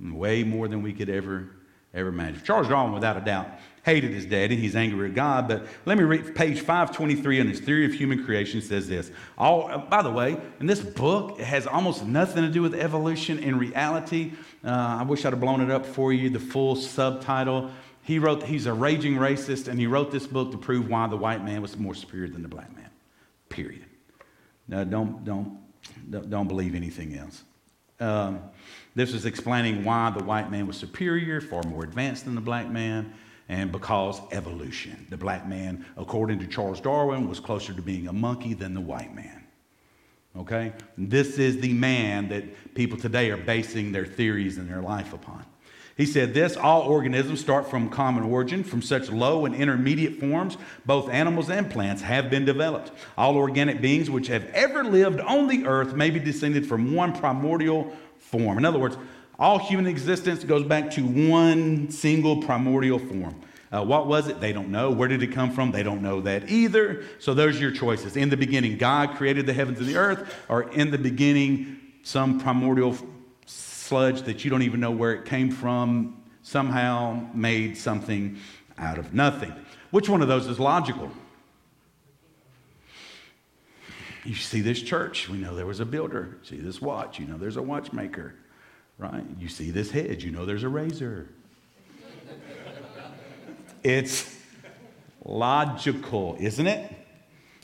way 0.00 0.44
more 0.44 0.68
than 0.68 0.82
we 0.82 0.92
could 0.92 1.08
ever 1.08 1.48
ever 1.94 2.08
imagine. 2.08 2.42
Charles 2.44 2.68
Darwin, 2.68 2.92
without 2.92 3.16
a 3.16 3.20
doubt, 3.20 3.48
hated 3.84 4.10
his 4.10 4.26
daddy. 4.26 4.56
He's 4.56 4.76
angry 4.76 5.08
at 5.08 5.14
God. 5.14 5.48
But 5.48 5.66
let 5.86 5.96
me 5.96 6.04
read 6.04 6.34
page 6.34 6.60
523 6.60 7.40
in 7.40 7.48
his 7.48 7.60
theory 7.60 7.86
of 7.86 7.92
human 7.92 8.24
creation 8.24 8.60
says 8.60 8.86
this. 8.88 9.10
All, 9.38 9.70
uh, 9.70 9.78
by 9.78 10.02
the 10.02 10.10
way, 10.10 10.36
in 10.60 10.66
this 10.66 10.80
book, 10.80 11.38
it 11.38 11.44
has 11.44 11.66
almost 11.66 12.04
nothing 12.04 12.42
to 12.42 12.50
do 12.50 12.60
with 12.60 12.74
evolution. 12.74 13.38
In 13.38 13.58
reality, 13.58 14.32
uh, 14.64 14.98
I 15.00 15.02
wish 15.04 15.24
I'd 15.24 15.32
have 15.32 15.40
blown 15.40 15.62
it 15.62 15.70
up 15.70 15.86
for 15.86 16.12
you, 16.12 16.28
the 16.28 16.40
full 16.40 16.76
subtitle. 16.76 17.70
He 18.02 18.18
wrote, 18.18 18.42
he's 18.42 18.66
a 18.66 18.72
raging 18.72 19.16
racist, 19.16 19.68
and 19.68 19.78
he 19.78 19.86
wrote 19.86 20.10
this 20.10 20.26
book 20.26 20.50
to 20.52 20.58
prove 20.58 20.88
why 20.88 21.06
the 21.08 21.16
white 21.16 21.44
man 21.44 21.62
was 21.62 21.76
more 21.78 21.94
superior 21.94 22.28
than 22.28 22.42
the 22.42 22.48
black 22.48 22.74
man. 22.76 22.90
Period. 23.48 23.84
Now, 24.66 24.84
don't, 24.84 25.24
don't, 25.24 25.58
don't 26.28 26.48
believe 26.48 26.74
anything 26.74 27.16
else. 27.16 27.44
Um, 28.00 28.40
this 28.94 29.12
is 29.12 29.26
explaining 29.26 29.84
why 29.84 30.10
the 30.10 30.24
white 30.24 30.50
man 30.50 30.66
was 30.66 30.76
superior, 30.76 31.40
far 31.40 31.62
more 31.64 31.84
advanced 31.84 32.24
than 32.24 32.34
the 32.34 32.40
black 32.40 32.68
man, 32.68 33.12
and 33.48 33.72
because 33.72 34.20
evolution. 34.32 35.06
The 35.10 35.16
black 35.16 35.48
man, 35.48 35.86
according 35.96 36.38
to 36.40 36.46
Charles 36.46 36.80
Darwin, 36.80 37.28
was 37.28 37.40
closer 37.40 37.72
to 37.72 37.82
being 37.82 38.08
a 38.08 38.12
monkey 38.12 38.54
than 38.54 38.74
the 38.74 38.80
white 38.80 39.14
man. 39.14 39.44
Okay? 40.36 40.72
This 40.96 41.38
is 41.38 41.60
the 41.60 41.72
man 41.72 42.28
that 42.28 42.74
people 42.74 42.98
today 42.98 43.30
are 43.30 43.36
basing 43.36 43.92
their 43.92 44.06
theories 44.06 44.58
and 44.58 44.68
their 44.68 44.82
life 44.82 45.12
upon. 45.12 45.44
He 45.98 46.06
said 46.06 46.32
this 46.32 46.56
all 46.56 46.82
organisms 46.82 47.40
start 47.40 47.68
from 47.68 47.90
common 47.90 48.22
origin, 48.22 48.62
from 48.62 48.82
such 48.82 49.10
low 49.10 49.44
and 49.44 49.54
intermediate 49.54 50.20
forms, 50.20 50.56
both 50.86 51.10
animals 51.10 51.50
and 51.50 51.68
plants 51.68 52.02
have 52.02 52.30
been 52.30 52.44
developed. 52.44 52.92
All 53.18 53.36
organic 53.36 53.80
beings 53.80 54.08
which 54.08 54.28
have 54.28 54.44
ever 54.54 54.84
lived 54.84 55.18
on 55.18 55.48
the 55.48 55.66
earth 55.66 55.94
may 55.94 56.10
be 56.10 56.20
descended 56.20 56.66
from 56.66 56.94
one 56.94 57.12
primordial 57.12 57.92
form. 58.18 58.58
In 58.58 58.64
other 58.64 58.78
words, 58.78 58.96
all 59.40 59.58
human 59.58 59.88
existence 59.88 60.44
goes 60.44 60.62
back 60.62 60.92
to 60.92 61.02
one 61.02 61.90
single 61.90 62.42
primordial 62.42 63.00
form. 63.00 63.34
Uh, 63.72 63.84
what 63.84 64.06
was 64.06 64.28
it? 64.28 64.40
They 64.40 64.52
don't 64.52 64.68
know. 64.68 64.92
Where 64.92 65.08
did 65.08 65.22
it 65.24 65.32
come 65.32 65.50
from? 65.50 65.72
They 65.72 65.82
don't 65.82 66.00
know 66.00 66.20
that 66.20 66.48
either. 66.48 67.02
So 67.18 67.34
those 67.34 67.56
are 67.56 67.60
your 67.60 67.70
choices. 67.72 68.16
In 68.16 68.30
the 68.30 68.36
beginning, 68.36 68.78
God 68.78 69.16
created 69.16 69.46
the 69.46 69.52
heavens 69.52 69.80
and 69.80 69.88
the 69.88 69.96
earth, 69.96 70.32
or 70.48 70.70
in 70.70 70.92
the 70.92 70.96
beginning, 70.96 71.80
some 72.04 72.38
primordial 72.40 72.96
sludge 73.88 74.22
that 74.22 74.44
you 74.44 74.50
don't 74.50 74.62
even 74.62 74.80
know 74.80 74.90
where 74.90 75.14
it 75.14 75.24
came 75.24 75.50
from 75.50 76.22
somehow 76.42 77.26
made 77.32 77.76
something 77.76 78.36
out 78.76 78.98
of 78.98 79.14
nothing. 79.14 79.52
Which 79.90 80.08
one 80.08 80.20
of 80.20 80.28
those 80.28 80.46
is 80.46 80.60
logical? 80.60 81.10
You 84.24 84.34
see 84.34 84.60
this 84.60 84.82
church, 84.82 85.30
we 85.30 85.38
know 85.38 85.54
there 85.56 85.64
was 85.64 85.80
a 85.80 85.86
builder. 85.86 86.36
See 86.42 86.58
this 86.58 86.82
watch, 86.82 87.18
you 87.18 87.26
know 87.26 87.38
there's 87.38 87.56
a 87.56 87.62
watchmaker, 87.62 88.34
right? 88.98 89.24
You 89.38 89.48
see 89.48 89.70
this 89.70 89.90
hedge, 89.90 90.22
you 90.22 90.30
know 90.30 90.44
there's 90.44 90.64
a 90.64 90.68
razor. 90.68 91.30
it's 93.82 94.38
logical, 95.24 96.36
isn't 96.38 96.66
it? 96.66 96.92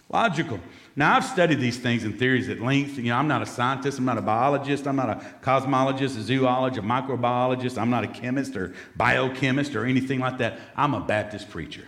Logical. 0.08 0.58
Now, 0.96 1.16
I've 1.16 1.24
studied 1.24 1.58
these 1.58 1.78
things 1.78 2.04
and 2.04 2.16
theories 2.16 2.48
at 2.48 2.60
length. 2.60 2.98
You 2.98 3.04
know, 3.04 3.16
I'm 3.16 3.26
not 3.26 3.42
a 3.42 3.46
scientist, 3.46 3.98
I'm 3.98 4.04
not 4.04 4.18
a 4.18 4.22
biologist, 4.22 4.86
I'm 4.86 4.96
not 4.96 5.10
a 5.10 5.26
cosmologist, 5.42 6.16
a 6.16 6.22
zoologist, 6.22 6.78
a 6.78 6.82
microbiologist, 6.82 7.78
I'm 7.78 7.90
not 7.90 8.04
a 8.04 8.08
chemist 8.08 8.56
or 8.56 8.74
biochemist 8.96 9.74
or 9.74 9.86
anything 9.86 10.20
like 10.20 10.38
that. 10.38 10.60
I'm 10.76 10.94
a 10.94 11.00
Baptist 11.00 11.50
preacher 11.50 11.84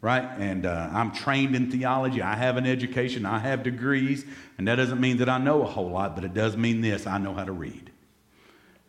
right? 0.00 0.24
And 0.38 0.64
uh, 0.64 0.90
I'm 0.92 1.12
trained 1.12 1.56
in 1.56 1.70
theology. 1.70 2.22
I 2.22 2.36
have 2.36 2.56
an 2.56 2.66
education. 2.66 3.26
I 3.26 3.38
have 3.40 3.62
degrees. 3.62 4.24
And 4.56 4.68
that 4.68 4.76
doesn't 4.76 5.00
mean 5.00 5.16
that 5.18 5.28
I 5.28 5.38
know 5.38 5.62
a 5.62 5.66
whole 5.66 5.90
lot, 5.90 6.14
but 6.14 6.24
it 6.24 6.34
does 6.34 6.56
mean 6.56 6.80
this 6.80 7.06
I 7.06 7.18
know 7.18 7.34
how 7.34 7.44
to 7.44 7.52
read 7.52 7.90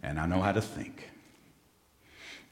and 0.03 0.19
I 0.19 0.25
know 0.25 0.41
how 0.41 0.51
to 0.51 0.61
think. 0.61 1.09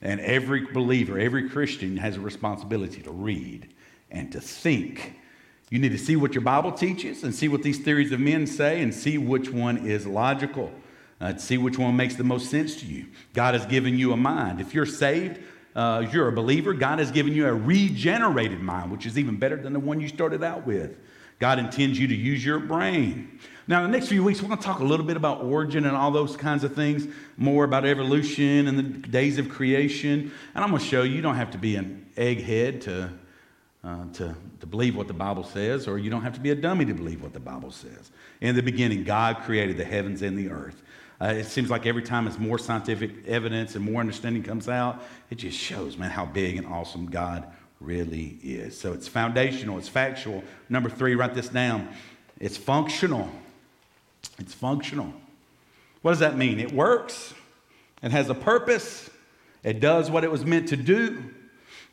And 0.01 0.19
every 0.19 0.65
believer, 0.65 1.17
every 1.17 1.49
Christian 1.49 1.97
has 1.97 2.17
a 2.17 2.19
responsibility 2.21 3.01
to 3.01 3.11
read 3.11 3.73
and 4.11 4.31
to 4.31 4.41
think. 4.41 5.19
You 5.69 5.79
need 5.79 5.91
to 5.91 5.97
see 5.97 6.15
what 6.15 6.33
your 6.33 6.41
Bible 6.41 6.71
teaches 6.71 7.23
and 7.23 7.35
see 7.35 7.47
what 7.47 7.61
these 7.61 7.79
theories 7.79 8.11
of 8.11 8.19
men 8.19 8.47
say 8.47 8.81
and 8.81 8.93
see 8.93 9.17
which 9.17 9.49
one 9.49 9.85
is 9.85 10.07
logical. 10.07 10.71
Uh, 11.19 11.35
see 11.35 11.57
which 11.57 11.77
one 11.77 11.95
makes 11.95 12.15
the 12.15 12.23
most 12.23 12.49
sense 12.49 12.75
to 12.77 12.85
you. 12.85 13.07
God 13.33 13.53
has 13.53 13.65
given 13.65 13.97
you 13.97 14.13
a 14.13 14.17
mind. 14.17 14.61
If 14.61 14.73
you're 14.73 14.85
saved, 14.85 15.39
uh, 15.75 16.05
you're 16.11 16.27
a 16.27 16.31
believer, 16.31 16.73
God 16.73 16.99
has 16.99 17.11
given 17.11 17.33
you 17.33 17.47
a 17.47 17.53
regenerated 17.53 18.61
mind, 18.61 18.91
which 18.91 19.05
is 19.05 19.17
even 19.17 19.37
better 19.37 19.55
than 19.55 19.73
the 19.73 19.79
one 19.79 19.99
you 19.99 20.07
started 20.07 20.43
out 20.43 20.65
with. 20.65 20.95
God 21.39 21.59
intends 21.59 21.99
you 21.99 22.07
to 22.07 22.15
use 22.15 22.43
your 22.43 22.59
brain. 22.59 23.39
Now, 23.67 23.83
in 23.83 23.91
the 23.91 23.97
next 23.97 24.09
few 24.09 24.23
weeks, 24.23 24.41
we're 24.41 24.47
going 24.47 24.59
to 24.59 24.65
talk 24.65 24.79
a 24.79 24.85
little 24.85 25.05
bit 25.05 25.17
about 25.17 25.43
origin 25.43 25.85
and 25.85 25.95
all 25.95 26.09
those 26.09 26.37
kinds 26.37 26.63
of 26.63 26.73
things, 26.73 27.07
more 27.35 27.63
about 27.63 27.85
evolution 27.85 28.67
and 28.67 28.77
the 28.77 28.83
days 28.83 29.37
of 29.37 29.49
creation. 29.49 30.31
And 30.55 30.63
I'm 30.63 30.69
going 30.69 30.81
to 30.81 30.87
show 30.87 31.03
you 31.03 31.15
you 31.15 31.21
don't 31.21 31.35
have 31.35 31.51
to 31.51 31.57
be 31.57 31.75
an 31.75 32.05
egghead 32.15 32.81
to, 32.81 33.11
uh, 33.83 34.05
to, 34.13 34.35
to 34.59 34.65
believe 34.65 34.95
what 34.95 35.07
the 35.07 35.13
Bible 35.13 35.43
says, 35.43 35.87
or 35.87 35.97
you 35.97 36.09
don't 36.09 36.23
have 36.23 36.33
to 36.33 36.39
be 36.39 36.49
a 36.51 36.55
dummy 36.55 36.85
to 36.85 36.93
believe 36.93 37.21
what 37.21 37.33
the 37.33 37.39
Bible 37.39 37.71
says. 37.71 38.11
In 38.41 38.55
the 38.55 38.63
beginning, 38.63 39.03
God 39.03 39.37
created 39.43 39.77
the 39.77 39.85
heavens 39.85 40.21
and 40.21 40.37
the 40.37 40.49
earth. 40.49 40.81
Uh, 41.19 41.27
it 41.27 41.45
seems 41.45 41.69
like 41.69 41.85
every 41.85 42.03
time 42.03 42.27
as 42.27 42.37
more 42.37 42.59
scientific 42.59 43.25
evidence 43.27 43.75
and 43.75 43.83
more 43.83 43.99
understanding 43.99 44.43
comes 44.43 44.69
out, 44.69 45.01
it 45.29 45.35
just 45.35 45.57
shows, 45.57 45.97
man, 45.97 46.11
how 46.11 46.25
big 46.25 46.57
and 46.57 46.67
awesome 46.67 47.07
God 47.07 47.45
really 47.79 48.37
is. 48.43 48.79
So 48.79 48.93
it's 48.93 49.07
foundational, 49.07 49.77
it's 49.77 49.87
factual. 49.87 50.43
Number 50.69 50.89
three, 50.89 51.15
write 51.15 51.33
this 51.33 51.49
down. 51.49 51.89
It's 52.39 52.57
functional. 52.57 53.29
It's 54.37 54.53
functional. 54.53 55.11
What 56.01 56.11
does 56.11 56.19
that 56.19 56.37
mean? 56.37 56.59
It 56.59 56.71
works, 56.71 57.33
it 58.03 58.11
has 58.11 58.29
a 58.29 58.35
purpose, 58.35 59.09
it 59.63 59.79
does 59.79 60.11
what 60.11 60.23
it 60.23 60.31
was 60.31 60.45
meant 60.45 60.69
to 60.69 60.77
do. 60.77 61.23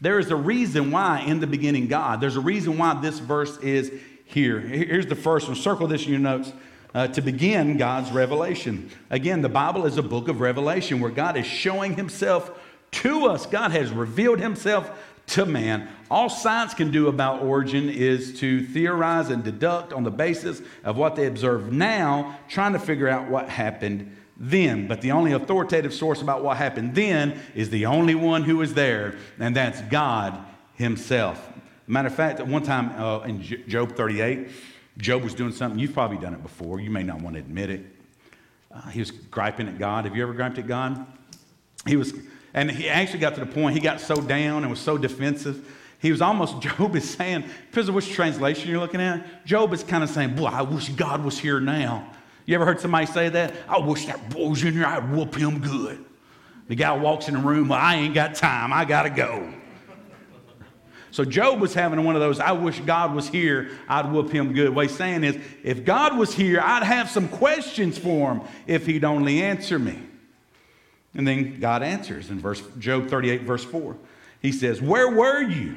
There 0.00 0.18
is 0.18 0.30
a 0.30 0.37
reason 0.37 0.90
why, 0.90 1.20
in 1.20 1.40
the 1.40 1.46
beginning, 1.46 1.88
God, 1.88 2.20
there's 2.20 2.37
a 2.37 2.40
reason 2.40 2.78
why 2.78 3.00
this 3.00 3.18
verse 3.18 3.57
is 3.59 3.92
here. 4.24 4.61
Here's 4.61 5.07
the 5.07 5.14
first 5.14 5.48
one. 5.48 5.57
Circle 5.57 5.88
this 5.88 6.04
in 6.04 6.11
your 6.11 6.20
notes 6.20 6.52
uh, 6.94 7.09
to 7.09 7.20
begin 7.20 7.76
God's 7.76 8.11
revelation. 8.12 8.90
Again, 9.11 9.42
the 9.42 9.48
Bible 9.48 9.87
is 9.87 9.96
a 9.96 10.02
book 10.02 10.28
of 10.28 10.40
revelation 10.40 11.00
where 11.00 11.11
God 11.11 11.37
is 11.37 11.46
showing 11.46 11.94
himself 11.94 12.59
to 12.92 13.26
us. 13.26 13.46
God 13.46 13.72
has 13.72 13.90
revealed 13.90 14.40
himself 14.40 14.90
to 15.26 15.46
man. 15.46 15.88
All 16.11 16.28
science 16.28 16.74
can 16.74 16.90
do 16.90 17.09
about 17.09 17.42
origin 17.42 17.88
is 17.88 18.38
to 18.40 18.66
theorize 18.66 19.30
and 19.30 19.42
deduct 19.42 19.92
on 19.92 20.04
the 20.04 20.11
basis 20.11 20.61
of 20.85 20.96
what 20.96 21.16
they 21.16 21.26
observe 21.26 21.72
now, 21.72 22.38
trying 22.48 22.74
to 22.74 22.78
figure 22.78 23.09
out 23.09 23.28
what 23.28 23.48
happened 23.48 24.14
then. 24.37 24.87
But 24.87 25.01
the 25.01 25.12
only 25.12 25.33
authoritative 25.33 25.94
source 25.94 26.23
about 26.23 26.42
what 26.42 26.57
happened 26.57 26.94
then 26.94 27.40
is 27.55 27.70
the 27.70 27.87
only 27.87 28.14
one 28.14 28.42
who 28.42 28.59
was 28.59 28.75
there, 28.75 29.16
and 29.38 29.55
that's 29.55 29.81
God 29.83 30.38
Himself. 30.75 31.51
Matter 31.87 32.09
of 32.09 32.14
fact, 32.14 32.40
at 32.40 32.47
one 32.47 32.62
time 32.62 32.90
uh, 33.01 33.20
in 33.20 33.42
Job 33.42 33.94
38, 33.94 34.49
Job 34.97 35.23
was 35.23 35.35
doing 35.35 35.53
something. 35.53 35.79
You've 35.79 35.92
probably 35.92 36.18
done 36.18 36.35
it 36.35 36.42
before. 36.42 36.81
You 36.81 36.90
may 36.90 37.03
not 37.03 37.20
want 37.20 37.35
to 37.35 37.40
admit 37.40 37.70
it. 37.70 37.85
Uh, 38.73 38.88
he 38.88 39.01
was 39.01 39.11
griping 39.11 39.68
at 39.68 39.79
God. 39.79 40.05
Have 40.05 40.16
you 40.16 40.23
ever 40.23 40.33
griped 40.33 40.59
at 40.59 40.66
God? 40.66 41.07
He 41.87 41.97
was, 41.97 42.14
and 42.55 42.70
he 42.70 42.88
actually 42.88 43.20
got 43.20 43.35
to 43.35 43.40
the 43.40 43.47
point 43.47 43.75
he 43.75 43.81
got 43.81 44.01
so 44.01 44.16
down 44.16 44.62
and 44.62 44.70
was 44.70 44.81
so 44.81 44.97
defensive. 44.97 45.68
He 46.01 46.11
was 46.11 46.20
almost, 46.20 46.61
Job 46.61 46.97
is 46.97 47.09
saying, 47.09 47.44
depends 47.70 47.88
on 47.88 47.94
which 47.94 48.11
translation 48.11 48.70
you're 48.70 48.81
looking 48.81 49.01
at. 49.01 49.44
Job 49.44 49.73
is 49.73 49.83
kind 49.83 50.03
of 50.03 50.11
saying, 50.11 50.35
Boy, 50.35 50.47
I 50.47 50.62
wish 50.62 50.88
God 50.90 51.25
was 51.25 51.38
here 51.38 51.61
now. 51.61 52.11
You 52.46 52.54
ever 52.54 52.64
heard 52.64 52.80
somebody 52.80 53.07
say 53.07 53.28
that? 53.30 53.54
I 53.68 53.78
wish 53.78 54.07
that 54.07 54.30
boy 54.30 54.48
was 54.48 54.62
in 54.62 54.74
here, 54.74 54.87
I'd 54.87 55.11
whoop 55.11 55.35
him 55.35 55.61
good. 55.61 56.04
The 56.68 56.74
guy 56.74 56.92
walks 56.92 57.28
in 57.28 57.35
the 57.35 57.40
room, 57.40 57.68
well, 57.68 57.78
I 57.78 57.96
ain't 57.96 58.14
got 58.14 58.35
time, 58.35 58.72
I 58.72 58.85
gotta 58.85 59.11
go. 59.11 59.52
So 61.11 61.24
Job 61.24 61.61
was 61.61 61.74
having 61.74 62.02
one 62.02 62.16
of 62.16 62.20
those, 62.20 62.40
I 62.40 62.52
wish 62.52 62.80
God 62.80 63.14
was 63.14 63.28
here, 63.28 63.70
I'd 63.88 64.11
whoop 64.11 64.33
him 64.33 64.52
good. 64.52 64.74
What 64.74 64.87
he's 64.87 64.96
saying 64.96 65.22
is, 65.22 65.38
if 65.62 65.85
God 65.85 66.18
was 66.18 66.35
here, 66.35 66.61
I'd 66.61 66.83
have 66.83 67.09
some 67.09 67.28
questions 67.28 67.96
for 67.96 68.35
him 68.35 68.40
if 68.66 68.85
he'd 68.87 69.04
only 69.04 69.40
answer 69.40 69.78
me. 69.78 69.98
And 71.14 71.26
then 71.26 71.61
God 71.61 71.83
answers 71.83 72.30
in 72.30 72.40
verse 72.40 72.62
Job 72.78 73.09
38, 73.09 73.42
verse 73.42 73.64
4. 73.64 73.96
He 74.42 74.50
says, 74.50 74.83
Where 74.83 75.09
were 75.09 75.42
you, 75.42 75.76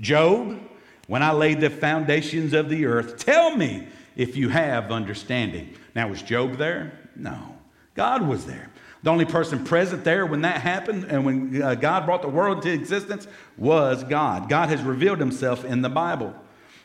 Job, 0.00 0.58
when 1.06 1.22
I 1.22 1.32
laid 1.32 1.60
the 1.60 1.68
foundations 1.68 2.54
of 2.54 2.70
the 2.70 2.86
earth? 2.86 3.18
Tell 3.18 3.54
me 3.54 3.86
if 4.16 4.36
you 4.36 4.48
have 4.48 4.90
understanding. 4.90 5.74
Now, 5.94 6.08
was 6.08 6.22
Job 6.22 6.56
there? 6.56 6.98
No. 7.16 7.56
God 7.94 8.26
was 8.26 8.46
there. 8.46 8.70
The 9.04 9.10
only 9.10 9.26
person 9.26 9.64
present 9.64 10.02
there 10.02 10.24
when 10.24 10.42
that 10.42 10.62
happened 10.62 11.04
and 11.04 11.24
when 11.24 11.62
uh, 11.62 11.74
God 11.74 12.06
brought 12.06 12.22
the 12.22 12.28
world 12.28 12.58
into 12.58 12.72
existence 12.72 13.28
was 13.58 14.02
God. 14.02 14.48
God 14.48 14.70
has 14.70 14.82
revealed 14.82 15.18
himself 15.18 15.64
in 15.64 15.82
the 15.82 15.90
Bible. 15.90 16.34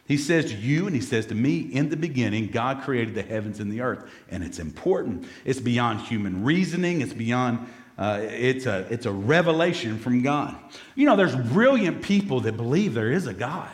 He 0.05 0.17
says 0.17 0.51
to 0.51 0.57
you 0.57 0.85
and 0.85 0.95
he 0.95 1.01
says 1.01 1.27
to 1.27 1.35
me, 1.35 1.59
in 1.59 1.89
the 1.89 1.95
beginning, 1.95 2.47
God 2.47 2.81
created 2.81 3.15
the 3.15 3.21
heavens 3.21 3.59
and 3.59 3.71
the 3.71 3.81
earth. 3.81 4.09
And 4.29 4.43
it's 4.43 4.59
important. 4.59 5.27
It's 5.45 5.59
beyond 5.59 6.01
human 6.01 6.43
reasoning, 6.43 7.01
it's 7.01 7.13
beyond, 7.13 7.67
uh, 7.97 8.19
it's, 8.23 8.65
a, 8.65 8.85
it's 8.89 9.05
a 9.05 9.11
revelation 9.11 9.97
from 9.97 10.21
God. 10.21 10.57
You 10.95 11.05
know, 11.05 11.15
there's 11.15 11.35
brilliant 11.35 12.01
people 12.01 12.41
that 12.41 12.57
believe 12.57 12.95
there 12.95 13.11
is 13.11 13.27
a 13.27 13.33
God. 13.33 13.69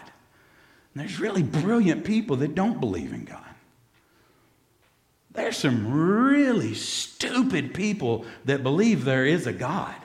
And 0.94 1.02
there's 1.02 1.20
really 1.20 1.42
brilliant 1.42 2.06
people 2.06 2.36
that 2.38 2.54
don't 2.54 2.80
believe 2.80 3.12
in 3.12 3.26
God. 3.26 3.55
There's 5.36 5.58
some 5.58 5.92
really 5.92 6.74
stupid 6.74 7.74
people 7.74 8.26
that 8.46 8.64
believe 8.64 9.06
there 9.06 9.26
is 9.26 9.48
a 9.48 9.54
God. 9.54 9.96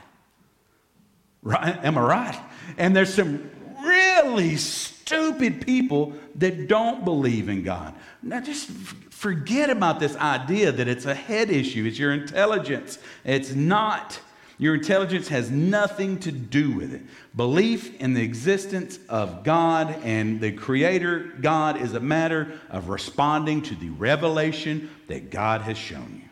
Right? 1.43 1.79
Am 1.85 1.97
I 1.97 2.01
right? 2.01 2.41
And 2.77 2.95
there's 2.95 3.15
some 3.15 3.51
really 3.83 4.57
stupid 4.57 5.65
people 5.65 6.13
that 6.37 6.69
don't 6.69 7.05
believe 7.05 7.49
in 7.49 7.63
God. 7.63 7.95
Now, 8.23 8.41
just 8.41 8.69
forget 8.69 9.71
about 9.71 10.01
this 10.01 10.17
idea 10.17 10.73
that 10.73 10.89
it's 10.89 11.07
a 11.07 11.15
head 11.15 11.51
issue, 11.51 11.85
it's 11.87 11.99
your 11.99 12.13
intelligence. 12.13 12.99
It's 13.25 13.55
not. 13.55 14.21
Your 14.61 14.75
intelligence 14.75 15.29
has 15.29 15.51
nothing 15.51 16.19
to 16.19 16.31
do 16.31 16.71
with 16.71 16.93
it. 16.93 17.01
Belief 17.35 17.99
in 17.99 18.13
the 18.13 18.23
existence 18.23 18.99
of 19.09 19.43
God 19.43 19.97
and 20.03 20.39
the 20.39 20.53
Creator 20.53 21.33
God 21.41 21.81
is 21.81 21.95
a 21.95 22.01
matter 22.01 22.61
of 22.69 22.91
responding 22.91 23.63
to 23.63 23.75
the 23.75 23.89
revelation 23.89 24.91
that 25.07 25.31
God 25.31 25.63
has 25.63 25.79
shown 25.79 26.23
you. 26.23 26.29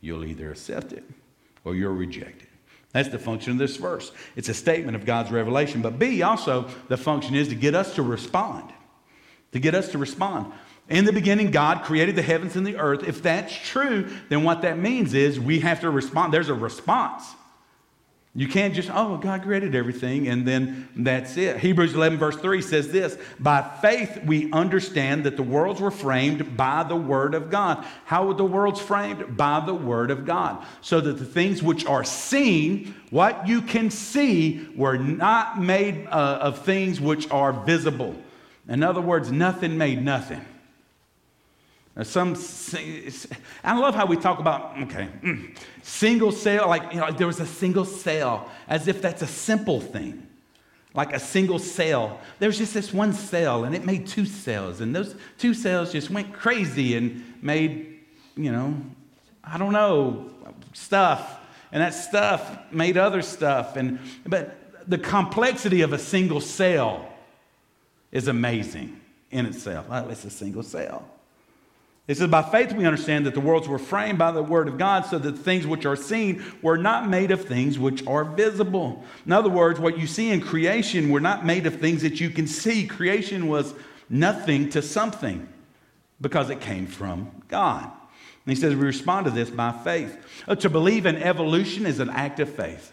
You'll 0.00 0.24
either 0.24 0.50
accept 0.50 0.94
it 0.94 1.04
or 1.62 1.74
you'll 1.74 1.92
reject 1.92 2.40
it. 2.40 2.48
That's 2.92 3.10
the 3.10 3.18
function 3.18 3.52
of 3.52 3.58
this 3.58 3.76
verse. 3.76 4.12
It's 4.34 4.48
a 4.48 4.54
statement 4.54 4.96
of 4.96 5.04
God's 5.04 5.30
revelation. 5.30 5.82
But 5.82 5.98
B, 5.98 6.22
also, 6.22 6.70
the 6.88 6.96
function 6.96 7.34
is 7.34 7.48
to 7.48 7.54
get 7.54 7.74
us 7.74 7.96
to 7.96 8.02
respond. 8.02 8.72
To 9.52 9.58
get 9.58 9.74
us 9.74 9.90
to 9.90 9.98
respond. 9.98 10.54
In 10.88 11.04
the 11.04 11.12
beginning, 11.12 11.50
God 11.50 11.82
created 11.82 12.14
the 12.14 12.22
heavens 12.22 12.54
and 12.54 12.66
the 12.66 12.76
earth. 12.76 13.02
If 13.06 13.22
that's 13.22 13.54
true, 13.54 14.08
then 14.28 14.44
what 14.44 14.62
that 14.62 14.78
means 14.78 15.14
is 15.14 15.40
we 15.40 15.60
have 15.60 15.80
to 15.80 15.90
respond. 15.90 16.32
There's 16.32 16.48
a 16.48 16.54
response. 16.54 17.24
You 18.36 18.46
can't 18.46 18.74
just, 18.74 18.90
oh, 18.92 19.16
God 19.16 19.42
created 19.42 19.74
everything 19.74 20.28
and 20.28 20.46
then 20.46 20.90
that's 20.94 21.38
it. 21.38 21.56
Hebrews 21.56 21.94
11, 21.94 22.18
verse 22.18 22.36
3 22.36 22.60
says 22.60 22.92
this 22.92 23.16
By 23.40 23.62
faith, 23.80 24.24
we 24.26 24.52
understand 24.52 25.24
that 25.24 25.38
the 25.38 25.42
worlds 25.42 25.80
were 25.80 25.90
framed 25.90 26.54
by 26.54 26.82
the 26.82 26.94
Word 26.94 27.34
of 27.34 27.50
God. 27.50 27.84
How 28.04 28.26
were 28.26 28.34
the 28.34 28.44
worlds 28.44 28.78
framed? 28.78 29.38
By 29.38 29.64
the 29.64 29.74
Word 29.74 30.10
of 30.10 30.26
God. 30.26 30.62
So 30.82 31.00
that 31.00 31.14
the 31.14 31.24
things 31.24 31.62
which 31.62 31.86
are 31.86 32.04
seen, 32.04 32.94
what 33.08 33.48
you 33.48 33.62
can 33.62 33.90
see, 33.90 34.68
were 34.76 34.98
not 34.98 35.58
made 35.58 36.06
uh, 36.06 36.38
of 36.42 36.58
things 36.58 37.00
which 37.00 37.30
are 37.30 37.54
visible. 37.54 38.14
In 38.68 38.82
other 38.82 39.00
words, 39.00 39.32
nothing 39.32 39.78
made 39.78 40.04
nothing. 40.04 40.44
Some, 42.02 42.36
I 43.64 43.78
love 43.78 43.94
how 43.94 44.04
we 44.04 44.18
talk 44.18 44.38
about, 44.38 44.78
okay, 44.82 45.08
mm, 45.22 45.56
single 45.82 46.30
cell, 46.30 46.68
like, 46.68 46.92
you 46.92 47.00
know, 47.00 47.10
there 47.10 47.26
was 47.26 47.40
a 47.40 47.46
single 47.46 47.86
cell, 47.86 48.50
as 48.68 48.86
if 48.86 49.00
that's 49.00 49.22
a 49.22 49.26
simple 49.26 49.80
thing, 49.80 50.26
like 50.92 51.14
a 51.14 51.18
single 51.18 51.58
cell. 51.58 52.20
There 52.38 52.50
was 52.50 52.58
just 52.58 52.74
this 52.74 52.92
one 52.92 53.14
cell, 53.14 53.64
and 53.64 53.74
it 53.74 53.86
made 53.86 54.06
two 54.06 54.26
cells, 54.26 54.82
and 54.82 54.94
those 54.94 55.14
two 55.38 55.54
cells 55.54 55.90
just 55.90 56.10
went 56.10 56.34
crazy 56.34 56.96
and 56.96 57.24
made, 57.40 58.00
you 58.36 58.52
know, 58.52 58.76
I 59.42 59.56
don't 59.56 59.72
know, 59.72 60.30
stuff, 60.74 61.40
and 61.72 61.82
that 61.82 61.94
stuff 61.94 62.58
made 62.70 62.98
other 62.98 63.22
stuff. 63.22 63.76
And, 63.76 63.98
but 64.26 64.54
the 64.86 64.98
complexity 64.98 65.80
of 65.80 65.94
a 65.94 65.98
single 65.98 66.42
cell 66.42 67.10
is 68.12 68.28
amazing 68.28 69.00
in 69.30 69.46
itself. 69.46 69.86
It's 70.10 70.26
a 70.26 70.30
single 70.30 70.62
cell. 70.62 71.08
It 72.08 72.16
says, 72.16 72.28
By 72.28 72.42
faith 72.42 72.72
we 72.72 72.86
understand 72.86 73.26
that 73.26 73.34
the 73.34 73.40
worlds 73.40 73.66
were 73.66 73.78
framed 73.78 74.18
by 74.18 74.30
the 74.30 74.42
word 74.42 74.68
of 74.68 74.78
God, 74.78 75.06
so 75.06 75.18
that 75.18 75.32
things 75.32 75.66
which 75.66 75.84
are 75.86 75.96
seen 75.96 76.44
were 76.62 76.78
not 76.78 77.08
made 77.08 77.30
of 77.30 77.44
things 77.44 77.78
which 77.78 78.06
are 78.06 78.24
visible. 78.24 79.04
In 79.24 79.32
other 79.32 79.48
words, 79.48 79.80
what 79.80 79.98
you 79.98 80.06
see 80.06 80.30
in 80.30 80.40
creation 80.40 81.10
were 81.10 81.20
not 81.20 81.44
made 81.44 81.66
of 81.66 81.80
things 81.80 82.02
that 82.02 82.20
you 82.20 82.30
can 82.30 82.46
see. 82.46 82.86
Creation 82.86 83.48
was 83.48 83.74
nothing 84.08 84.70
to 84.70 84.82
something 84.82 85.48
because 86.20 86.48
it 86.50 86.60
came 86.60 86.86
from 86.86 87.42
God. 87.48 87.84
And 87.84 88.54
he 88.54 88.60
says, 88.60 88.74
We 88.76 88.86
respond 88.86 89.26
to 89.26 89.32
this 89.32 89.50
by 89.50 89.72
faith. 89.72 90.16
Uh, 90.46 90.54
to 90.54 90.70
believe 90.70 91.06
in 91.06 91.16
evolution 91.16 91.86
is 91.86 91.98
an 91.98 92.10
act 92.10 92.38
of 92.38 92.48
faith. 92.48 92.92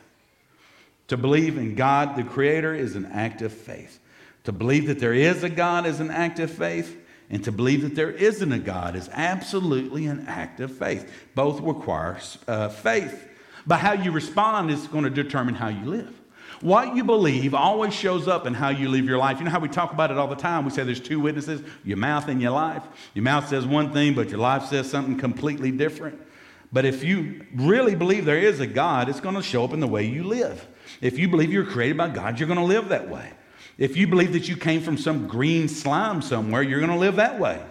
To 1.10 1.18
believe 1.18 1.58
in 1.58 1.76
God, 1.76 2.16
the 2.16 2.24
Creator, 2.24 2.74
is 2.74 2.96
an 2.96 3.06
act 3.06 3.44
of 3.44 3.54
faith. 3.54 4.00
To 4.46 4.52
believe 4.52 4.88
that 4.88 5.00
there 5.00 5.14
is 5.14 5.44
a 5.44 5.50
God 5.50 5.86
is 5.86 6.00
an 6.00 6.10
act 6.10 6.40
of 6.40 6.50
faith. 6.50 6.98
And 7.30 7.44
to 7.46 7.52
believe 7.52 7.82
that 7.82 7.96
there 7.96 8.12
isn't 8.12 8.52
a 8.52 8.60
God 8.60 8.96
is 8.96 9.10
absolutely 9.12 10.06
an 10.06 10.26
act 10.28 10.60
of 10.60 10.76
faith. 10.76 11.12
Both 11.36 11.62
require 11.62 12.20
uh, 12.48 12.70
faith. 12.70 13.28
But 13.66 13.80
how 13.80 13.94
you 13.94 14.12
respond 14.12 14.72
is 14.72 14.88
going 14.88 15.06
to 15.06 15.10
determine 15.10 15.56
how 15.56 15.70
you 15.70 15.86
live. 15.86 16.20
What 16.62 16.96
you 16.96 17.04
believe 17.04 17.54
always 17.54 17.94
shows 17.94 18.28
up 18.28 18.46
in 18.46 18.54
how 18.54 18.70
you 18.70 18.88
live 18.88 19.06
your 19.06 19.18
life. 19.18 19.40
You 19.40 19.46
know 19.46 19.52
how 19.52 19.60
we 19.60 19.68
talk 19.68 19.92
about 19.92 20.12
it 20.12 20.18
all 20.18 20.28
the 20.28 20.36
time? 20.36 20.64
We 20.64 20.72
say 20.72 20.84
there's 20.84 21.00
two 21.00 21.20
witnesses 21.20 21.62
your 21.84 21.98
mouth 21.98 22.28
and 22.28 22.42
your 22.42 22.52
life. 22.52 22.84
Your 23.14 23.24
mouth 23.24 23.48
says 23.50 23.66
one 23.66 23.92
thing, 23.92 24.14
but 24.14 24.30
your 24.30 24.40
life 24.40 24.66
says 24.66 24.90
something 24.90 25.18
completely 25.18 25.72
different. 25.72 26.22
But 26.72 26.86
if 26.86 27.04
you 27.04 27.46
really 27.54 27.96
believe 27.96 28.26
there 28.26 28.40
is 28.40 28.60
a 28.60 28.68
God, 28.68 29.10
it's 29.10 29.20
going 29.20 29.36
to 29.36 29.44
show 29.44 29.64
up 29.64 29.74
in 29.74 29.80
the 29.80 29.88
way 29.88 30.06
you 30.06 30.24
live. 30.24 30.66
If 31.02 31.20
you 31.20 31.28
believe 31.28 31.52
you're 31.52 31.66
created 31.66 31.98
by 31.98 32.10
God, 32.10 32.40
you're 32.40 32.48
going 32.48 32.60
to 32.60 32.66
live 32.66 32.90
that 32.90 33.10
way. 33.10 33.32
If 33.78 33.98
you 33.98 34.08
believe 34.08 34.34
that 34.34 34.48
you 34.48 34.56
came 34.56 34.82
from 34.82 34.98
some 34.98 35.28
green 35.28 35.68
slime 35.68 36.22
somewhere, 36.22 36.62
you're 36.62 36.80
going 36.80 36.92
to 36.92 36.98
live 36.98 37.16
that 37.16 37.40
way. 37.40 37.62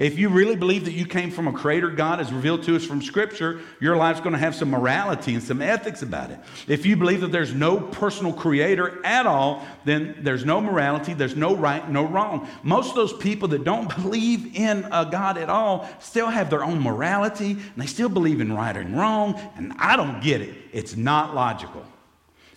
If 0.00 0.18
you 0.18 0.30
really 0.30 0.56
believe 0.56 0.86
that 0.86 0.94
you 0.94 1.04
came 1.04 1.30
from 1.30 1.46
a 1.46 1.52
creator 1.52 1.90
God 1.90 2.20
as 2.20 2.32
revealed 2.32 2.62
to 2.62 2.74
us 2.74 2.86
from 2.86 3.02
Scripture, 3.02 3.60
your 3.80 3.96
life's 3.96 4.20
going 4.20 4.32
to 4.32 4.38
have 4.38 4.54
some 4.54 4.70
morality 4.70 5.34
and 5.34 5.42
some 5.42 5.60
ethics 5.60 6.00
about 6.00 6.30
it. 6.30 6.38
If 6.66 6.86
you 6.86 6.96
believe 6.96 7.20
that 7.20 7.32
there's 7.32 7.52
no 7.52 7.78
personal 7.78 8.32
creator 8.32 9.04
at 9.04 9.26
all, 9.26 9.66
then 9.84 10.16
there's 10.22 10.42
no 10.42 10.58
morality, 10.58 11.12
there's 11.12 11.36
no 11.36 11.54
right, 11.54 11.86
no 11.90 12.06
wrong. 12.06 12.48
Most 12.62 12.90
of 12.90 12.94
those 12.94 13.12
people 13.12 13.48
that 13.48 13.62
don't 13.62 13.94
believe 14.02 14.56
in 14.56 14.88
a 14.90 15.04
God 15.04 15.36
at 15.36 15.50
all 15.50 15.86
still 15.98 16.28
have 16.28 16.48
their 16.48 16.64
own 16.64 16.80
morality 16.80 17.50
and 17.50 17.76
they 17.76 17.86
still 17.86 18.08
believe 18.08 18.40
in 18.40 18.54
right 18.54 18.74
and 18.74 18.96
wrong, 18.96 19.38
and 19.56 19.74
I 19.78 19.96
don't 19.96 20.22
get 20.22 20.40
it. 20.40 20.56
It's 20.72 20.96
not 20.96 21.34
logical. 21.34 21.84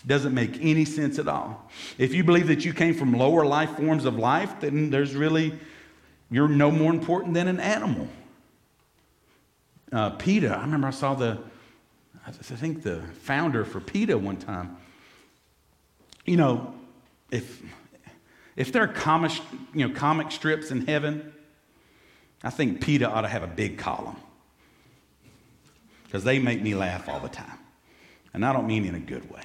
Doesn't 0.06 0.34
make 0.34 0.58
any 0.62 0.86
sense 0.86 1.18
at 1.18 1.28
all. 1.28 1.70
If 1.98 2.14
you 2.14 2.24
believe 2.24 2.48
that 2.48 2.66
you 2.66 2.74
came 2.74 2.94
from 2.94 3.14
lower 3.14 3.46
life 3.46 3.78
forms 3.78 4.04
of 4.06 4.18
life, 4.18 4.60
then 4.60 4.90
there's 4.90 5.16
really, 5.16 5.54
you're 6.30 6.50
no 6.50 6.72
more 6.72 6.92
important 6.92 7.34
than 7.34 7.48
an 7.48 7.60
animal. 7.60 8.08
Uh, 9.92 10.10
PETA, 10.12 10.56
I 10.56 10.62
remember 10.62 10.88
I 10.88 10.92
saw 10.92 11.14
the, 11.14 11.40
I 12.28 12.32
think 12.32 12.84
the 12.84 13.02
founder 13.22 13.64
for 13.64 13.80
PETA 13.80 14.18
one 14.18 14.38
time. 14.38 14.76
You 16.26 16.38
know, 16.38 16.74
if, 17.32 17.62
if 18.56 18.72
there 18.72 18.84
are 18.84 18.88
comic, 18.88 19.32
you 19.74 19.88
know, 19.88 19.94
comic 19.94 20.32
strips 20.32 20.72
in 20.72 20.86
heaven, 20.86 21.34
I 22.44 22.50
think 22.50 22.82
PETA 22.82 23.10
ought 23.10 23.22
to 23.22 23.30
have 23.30 23.44
a 23.44 23.48
big 23.48 23.78
column. 23.78 24.18
because 26.14 26.24
they 26.24 26.38
make 26.38 26.62
me 26.62 26.76
laugh 26.76 27.10
all 27.10 27.20
the 27.20 27.28
time. 27.28 27.58
And 28.36 28.46
I 28.46 28.54
don't 28.54 28.68
mean 28.68 28.86
in 28.86 28.94
a 28.94 29.00
good 29.00 29.32
way. 29.32 29.42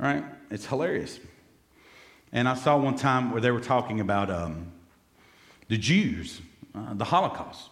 Right? 0.00 0.24
It's 0.50 0.64
hilarious. 0.64 1.20
And 2.32 2.48
I 2.48 2.54
saw 2.54 2.78
one 2.78 2.96
time 2.96 3.32
where 3.32 3.40
they 3.40 3.50
were 3.50 3.60
talking 3.60 4.00
about 4.00 4.30
um, 4.30 4.72
the 5.68 5.76
Jews, 5.76 6.40
uh, 6.74 6.94
the 6.94 7.04
Holocaust. 7.04 7.68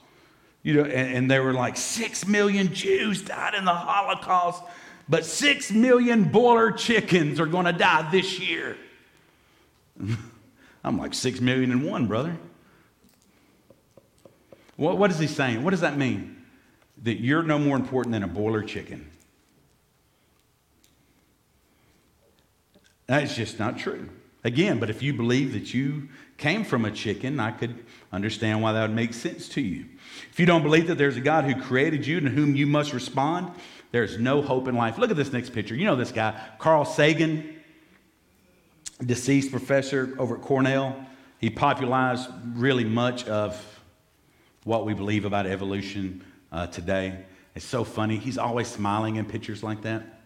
You 0.62 0.74
know, 0.74 0.84
and, 0.84 1.16
and 1.16 1.30
they 1.30 1.40
were 1.40 1.54
like, 1.54 1.78
six 1.78 2.26
million 2.26 2.74
Jews 2.74 3.22
died 3.22 3.54
in 3.54 3.64
the 3.64 3.72
Holocaust, 3.72 4.62
but 5.08 5.24
six 5.24 5.70
million 5.70 6.24
broiler 6.24 6.70
chickens 6.72 7.40
are 7.40 7.46
going 7.46 7.64
to 7.64 7.72
die 7.72 8.10
this 8.10 8.38
year. 8.38 8.76
I'm 10.84 10.98
like, 10.98 11.14
six 11.14 11.40
million 11.40 11.70
and 11.70 11.84
one, 11.84 12.06
brother. 12.06 12.36
What, 14.76 14.98
what 14.98 15.10
is 15.10 15.18
he 15.18 15.26
saying? 15.26 15.64
What 15.64 15.70
does 15.70 15.80
that 15.80 15.96
mean? 15.96 16.36
That 17.04 17.20
you're 17.20 17.42
no 17.42 17.58
more 17.58 17.76
important 17.76 18.12
than 18.12 18.22
a 18.22 18.28
broiler 18.28 18.62
chicken. 18.62 19.08
That's 23.08 23.34
just 23.34 23.58
not 23.58 23.78
true. 23.78 24.08
Again, 24.44 24.78
but 24.78 24.88
if 24.88 25.02
you 25.02 25.12
believe 25.12 25.52
that 25.54 25.74
you 25.74 26.08
came 26.36 26.62
from 26.62 26.84
a 26.84 26.90
chicken, 26.90 27.40
I 27.40 27.50
could 27.50 27.84
understand 28.12 28.62
why 28.62 28.72
that 28.72 28.82
would 28.82 28.94
make 28.94 29.12
sense 29.12 29.48
to 29.50 29.60
you. 29.60 29.86
If 30.30 30.38
you 30.38 30.46
don't 30.46 30.62
believe 30.62 30.86
that 30.86 30.96
there's 30.96 31.16
a 31.16 31.20
God 31.20 31.44
who 31.44 31.60
created 31.60 32.06
you 32.06 32.18
and 32.18 32.28
whom 32.28 32.54
you 32.54 32.66
must 32.66 32.92
respond, 32.92 33.50
there's 33.90 34.18
no 34.18 34.40
hope 34.42 34.68
in 34.68 34.76
life. 34.76 34.98
Look 34.98 35.10
at 35.10 35.16
this 35.16 35.32
next 35.32 35.52
picture. 35.52 35.74
You 35.74 35.86
know 35.86 35.96
this 35.96 36.12
guy, 36.12 36.40
Carl 36.58 36.84
Sagan, 36.84 37.56
deceased 39.04 39.50
professor 39.50 40.14
over 40.18 40.36
at 40.36 40.42
Cornell. 40.42 41.04
He 41.38 41.50
popularized 41.50 42.30
really 42.54 42.84
much 42.84 43.26
of 43.26 43.80
what 44.64 44.84
we 44.84 44.92
believe 44.92 45.24
about 45.24 45.46
evolution 45.46 46.22
uh, 46.52 46.66
today. 46.66 47.24
It's 47.54 47.64
so 47.64 47.84
funny. 47.84 48.18
He's 48.18 48.38
always 48.38 48.68
smiling 48.68 49.16
in 49.16 49.24
pictures 49.24 49.62
like 49.62 49.82
that. 49.82 50.17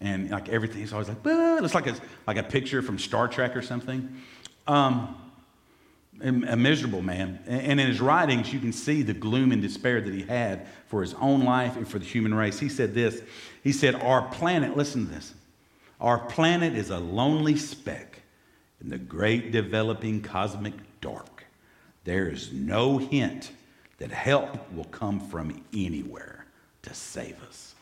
And 0.00 0.30
like 0.30 0.48
everything, 0.48 0.78
he's 0.78 0.92
always 0.92 1.08
like, 1.08 1.18
it's 1.24 1.74
like 1.74 1.86
a, 1.86 1.96
like 2.26 2.38
a 2.38 2.42
picture 2.42 2.80
from 2.80 2.98
Star 2.98 3.28
Trek 3.28 3.54
or 3.54 3.62
something. 3.62 4.16
Um, 4.66 5.16
a 6.22 6.56
miserable 6.56 7.02
man. 7.02 7.38
And 7.46 7.80
in 7.80 7.86
his 7.86 8.00
writings, 8.00 8.52
you 8.52 8.60
can 8.60 8.72
see 8.72 9.02
the 9.02 9.14
gloom 9.14 9.52
and 9.52 9.62
despair 9.62 10.00
that 10.00 10.12
he 10.12 10.22
had 10.22 10.66
for 10.86 11.00
his 11.00 11.14
own 11.14 11.44
life 11.44 11.76
and 11.76 11.88
for 11.88 11.98
the 11.98 12.04
human 12.04 12.34
race. 12.34 12.58
He 12.58 12.68
said 12.68 12.94
this 12.94 13.22
He 13.62 13.72
said, 13.72 13.94
Our 13.94 14.28
planet, 14.28 14.76
listen 14.76 15.06
to 15.06 15.12
this, 15.12 15.34
our 16.00 16.18
planet 16.18 16.74
is 16.74 16.90
a 16.90 16.98
lonely 16.98 17.56
speck 17.56 18.20
in 18.82 18.88
the 18.88 18.98
great 18.98 19.50
developing 19.50 20.20
cosmic 20.20 20.74
dark. 21.00 21.44
There 22.04 22.28
is 22.28 22.52
no 22.52 22.98
hint 22.98 23.52
that 23.98 24.10
help 24.10 24.72
will 24.72 24.84
come 24.84 25.20
from 25.20 25.62
anywhere 25.74 26.46
to 26.82 26.94
save 26.94 27.42
us. 27.42 27.74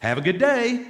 Have 0.00 0.18
a 0.18 0.22
good 0.22 0.38
day. 0.38 0.86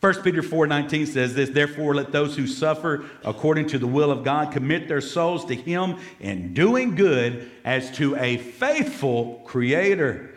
1 0.00 0.22
Peter 0.22 0.42
4:19 0.42 1.06
says 1.06 1.34
this, 1.34 1.50
therefore 1.50 1.94
let 1.94 2.10
those 2.10 2.36
who 2.36 2.46
suffer 2.46 3.04
according 3.22 3.66
to 3.68 3.78
the 3.78 3.86
will 3.86 4.10
of 4.10 4.24
God 4.24 4.52
commit 4.52 4.88
their 4.88 5.00
souls 5.00 5.44
to 5.46 5.54
him 5.54 5.98
in 6.20 6.52
doing 6.52 6.94
good 6.94 7.50
as 7.64 7.90
to 7.92 8.16
a 8.16 8.38
faithful 8.38 9.42
creator. 9.46 10.34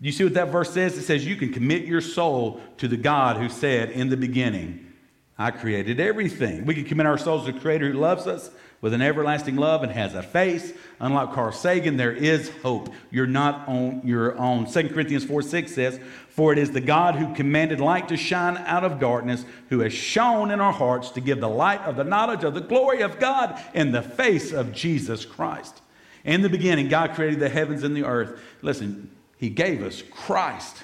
You 0.00 0.12
see 0.12 0.24
what 0.24 0.34
that 0.34 0.48
verse 0.48 0.72
says? 0.72 0.96
It 0.98 1.02
says 1.02 1.26
you 1.26 1.36
can 1.36 1.52
commit 1.52 1.84
your 1.84 2.00
soul 2.00 2.60
to 2.78 2.88
the 2.88 2.96
God 2.96 3.36
who 3.36 3.48
said 3.48 3.90
in 3.90 4.08
the 4.08 4.16
beginning, 4.16 4.91
I 5.38 5.50
created 5.50 5.98
everything. 5.98 6.66
We 6.66 6.74
can 6.74 6.84
commit 6.84 7.06
our 7.06 7.18
souls 7.18 7.46
to 7.46 7.52
the 7.52 7.60
creator 7.60 7.90
who 7.90 7.98
loves 7.98 8.26
us 8.26 8.50
with 8.82 8.92
an 8.92 9.00
everlasting 9.00 9.56
love 9.56 9.82
and 9.82 9.92
has 9.92 10.14
a 10.14 10.22
face. 10.22 10.72
Unlike 11.00 11.32
Carl 11.32 11.52
Sagan, 11.52 11.96
there 11.96 12.12
is 12.12 12.50
hope. 12.62 12.90
You're 13.10 13.26
not 13.26 13.66
on 13.68 14.02
your 14.04 14.36
own. 14.36 14.70
2 14.70 14.88
Corinthians 14.90 15.24
4 15.24 15.40
6 15.40 15.72
says, 15.72 16.00
For 16.28 16.52
it 16.52 16.58
is 16.58 16.72
the 16.72 16.80
God 16.80 17.14
who 17.14 17.34
commanded 17.34 17.80
light 17.80 18.08
to 18.08 18.16
shine 18.16 18.58
out 18.58 18.84
of 18.84 19.00
darkness, 19.00 19.44
who 19.70 19.80
has 19.80 19.92
shone 19.92 20.50
in 20.50 20.60
our 20.60 20.72
hearts 20.72 21.10
to 21.10 21.20
give 21.20 21.40
the 21.40 21.48
light 21.48 21.80
of 21.82 21.96
the 21.96 22.04
knowledge 22.04 22.44
of 22.44 22.54
the 22.54 22.60
glory 22.60 23.02
of 23.02 23.18
God 23.18 23.58
in 23.72 23.92
the 23.92 24.02
face 24.02 24.52
of 24.52 24.72
Jesus 24.72 25.24
Christ. 25.24 25.80
In 26.24 26.42
the 26.42 26.48
beginning, 26.48 26.88
God 26.88 27.14
created 27.14 27.40
the 27.40 27.48
heavens 27.48 27.84
and 27.84 27.96
the 27.96 28.04
earth. 28.04 28.40
Listen, 28.62 29.10
He 29.38 29.48
gave 29.48 29.82
us 29.82 30.02
Christ, 30.02 30.82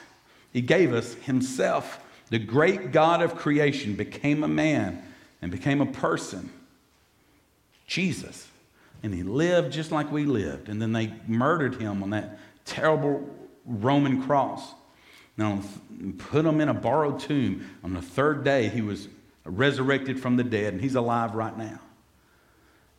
He 0.52 0.60
gave 0.60 0.94
us 0.94 1.14
Himself. 1.14 2.00
The 2.30 2.38
great 2.38 2.92
God 2.92 3.22
of 3.22 3.36
creation 3.36 3.94
became 3.94 4.44
a 4.44 4.48
man 4.48 5.02
and 5.40 5.50
became 5.50 5.80
a 5.80 5.86
person 5.86 6.50
Jesus. 7.86 8.46
And 9.02 9.14
he 9.14 9.22
lived 9.22 9.72
just 9.72 9.90
like 9.90 10.12
we 10.12 10.24
lived. 10.24 10.68
And 10.68 10.80
then 10.80 10.92
they 10.92 11.12
murdered 11.26 11.80
him 11.80 12.02
on 12.02 12.10
that 12.10 12.38
terrible 12.64 13.28
Roman 13.64 14.22
cross. 14.22 14.74
Now, 15.36 15.62
put 16.18 16.44
him 16.44 16.60
in 16.60 16.68
a 16.68 16.74
borrowed 16.74 17.20
tomb. 17.20 17.68
On 17.82 17.94
the 17.94 18.02
third 18.02 18.44
day, 18.44 18.68
he 18.68 18.82
was 18.82 19.08
resurrected 19.44 20.20
from 20.20 20.36
the 20.36 20.44
dead, 20.44 20.74
and 20.74 20.82
he's 20.82 20.96
alive 20.96 21.34
right 21.34 21.56
now. 21.56 21.80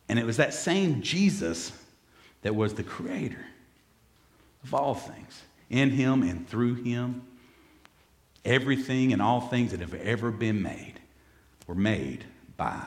And 0.08 0.18
it 0.18 0.26
was 0.26 0.38
that 0.38 0.52
same 0.54 1.02
Jesus 1.02 1.72
that 2.42 2.56
was 2.56 2.74
the 2.74 2.82
creator 2.82 3.44
of 4.64 4.74
all 4.74 4.94
things. 4.94 5.42
In 5.68 5.90
him 5.90 6.22
and 6.22 6.48
through 6.48 6.76
him, 6.76 7.22
everything 8.44 9.12
and 9.12 9.20
all 9.20 9.40
things 9.40 9.70
that 9.72 9.80
have 9.80 9.94
ever 9.94 10.30
been 10.30 10.62
made 10.62 10.94
were 11.66 11.74
made 11.74 12.24
by 12.56 12.82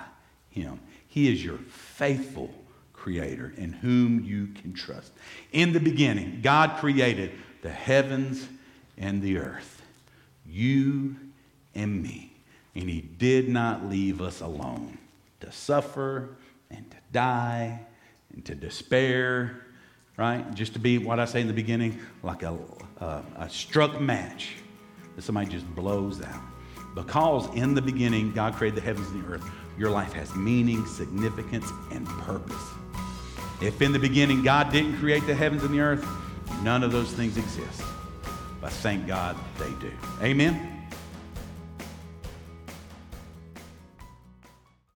him. 0.49 0.79
He 1.07 1.31
is 1.31 1.43
your 1.43 1.57
faithful 1.57 2.53
creator 2.93 3.53
in 3.57 3.73
whom 3.73 4.23
you 4.23 4.47
can 4.61 4.73
trust. 4.73 5.11
In 5.51 5.73
the 5.73 5.79
beginning, 5.79 6.39
God 6.41 6.79
created 6.79 7.31
the 7.61 7.69
heavens 7.69 8.47
and 8.97 9.21
the 9.21 9.37
earth, 9.37 9.81
you 10.45 11.15
and 11.75 12.01
me. 12.01 12.31
And 12.75 12.89
He 12.89 13.01
did 13.01 13.49
not 13.49 13.89
leave 13.89 14.21
us 14.21 14.41
alone 14.41 14.97
to 15.41 15.51
suffer 15.51 16.29
and 16.69 16.89
to 16.89 16.97
die 17.11 17.79
and 18.33 18.45
to 18.45 18.55
despair, 18.55 19.61
right? 20.17 20.53
Just 20.53 20.73
to 20.73 20.79
be 20.79 20.97
what 20.97 21.19
I 21.19 21.25
say 21.25 21.41
in 21.41 21.47
the 21.47 21.53
beginning, 21.53 21.99
like 22.23 22.43
a, 22.43 22.57
a, 22.99 23.21
a 23.37 23.49
struck 23.49 23.99
match 23.99 24.55
that 25.15 25.21
somebody 25.21 25.49
just 25.49 25.67
blows 25.75 26.21
out. 26.21 26.41
Because 26.95 27.53
in 27.55 27.73
the 27.73 27.81
beginning, 27.81 28.31
God 28.31 28.53
created 28.53 28.77
the 28.77 28.85
heavens 28.85 29.09
and 29.09 29.23
the 29.23 29.27
earth 29.27 29.43
your 29.77 29.89
life 29.89 30.13
has 30.13 30.35
meaning, 30.35 30.85
significance, 30.85 31.71
and 31.91 32.07
purpose. 32.07 32.63
If 33.61 33.81
in 33.81 33.91
the 33.91 33.99
beginning 33.99 34.43
God 34.43 34.71
didn't 34.71 34.97
create 34.97 35.25
the 35.25 35.33
heavens 35.33 35.63
and 35.63 35.73
the 35.73 35.79
earth, 35.79 36.05
none 36.61 36.83
of 36.83 36.91
those 36.91 37.11
things 37.11 37.37
exist. 37.37 37.81
But 38.61 38.71
thank 38.71 39.07
God 39.07 39.35
they 39.57 39.71
do. 39.79 39.91
Amen. 40.21 40.72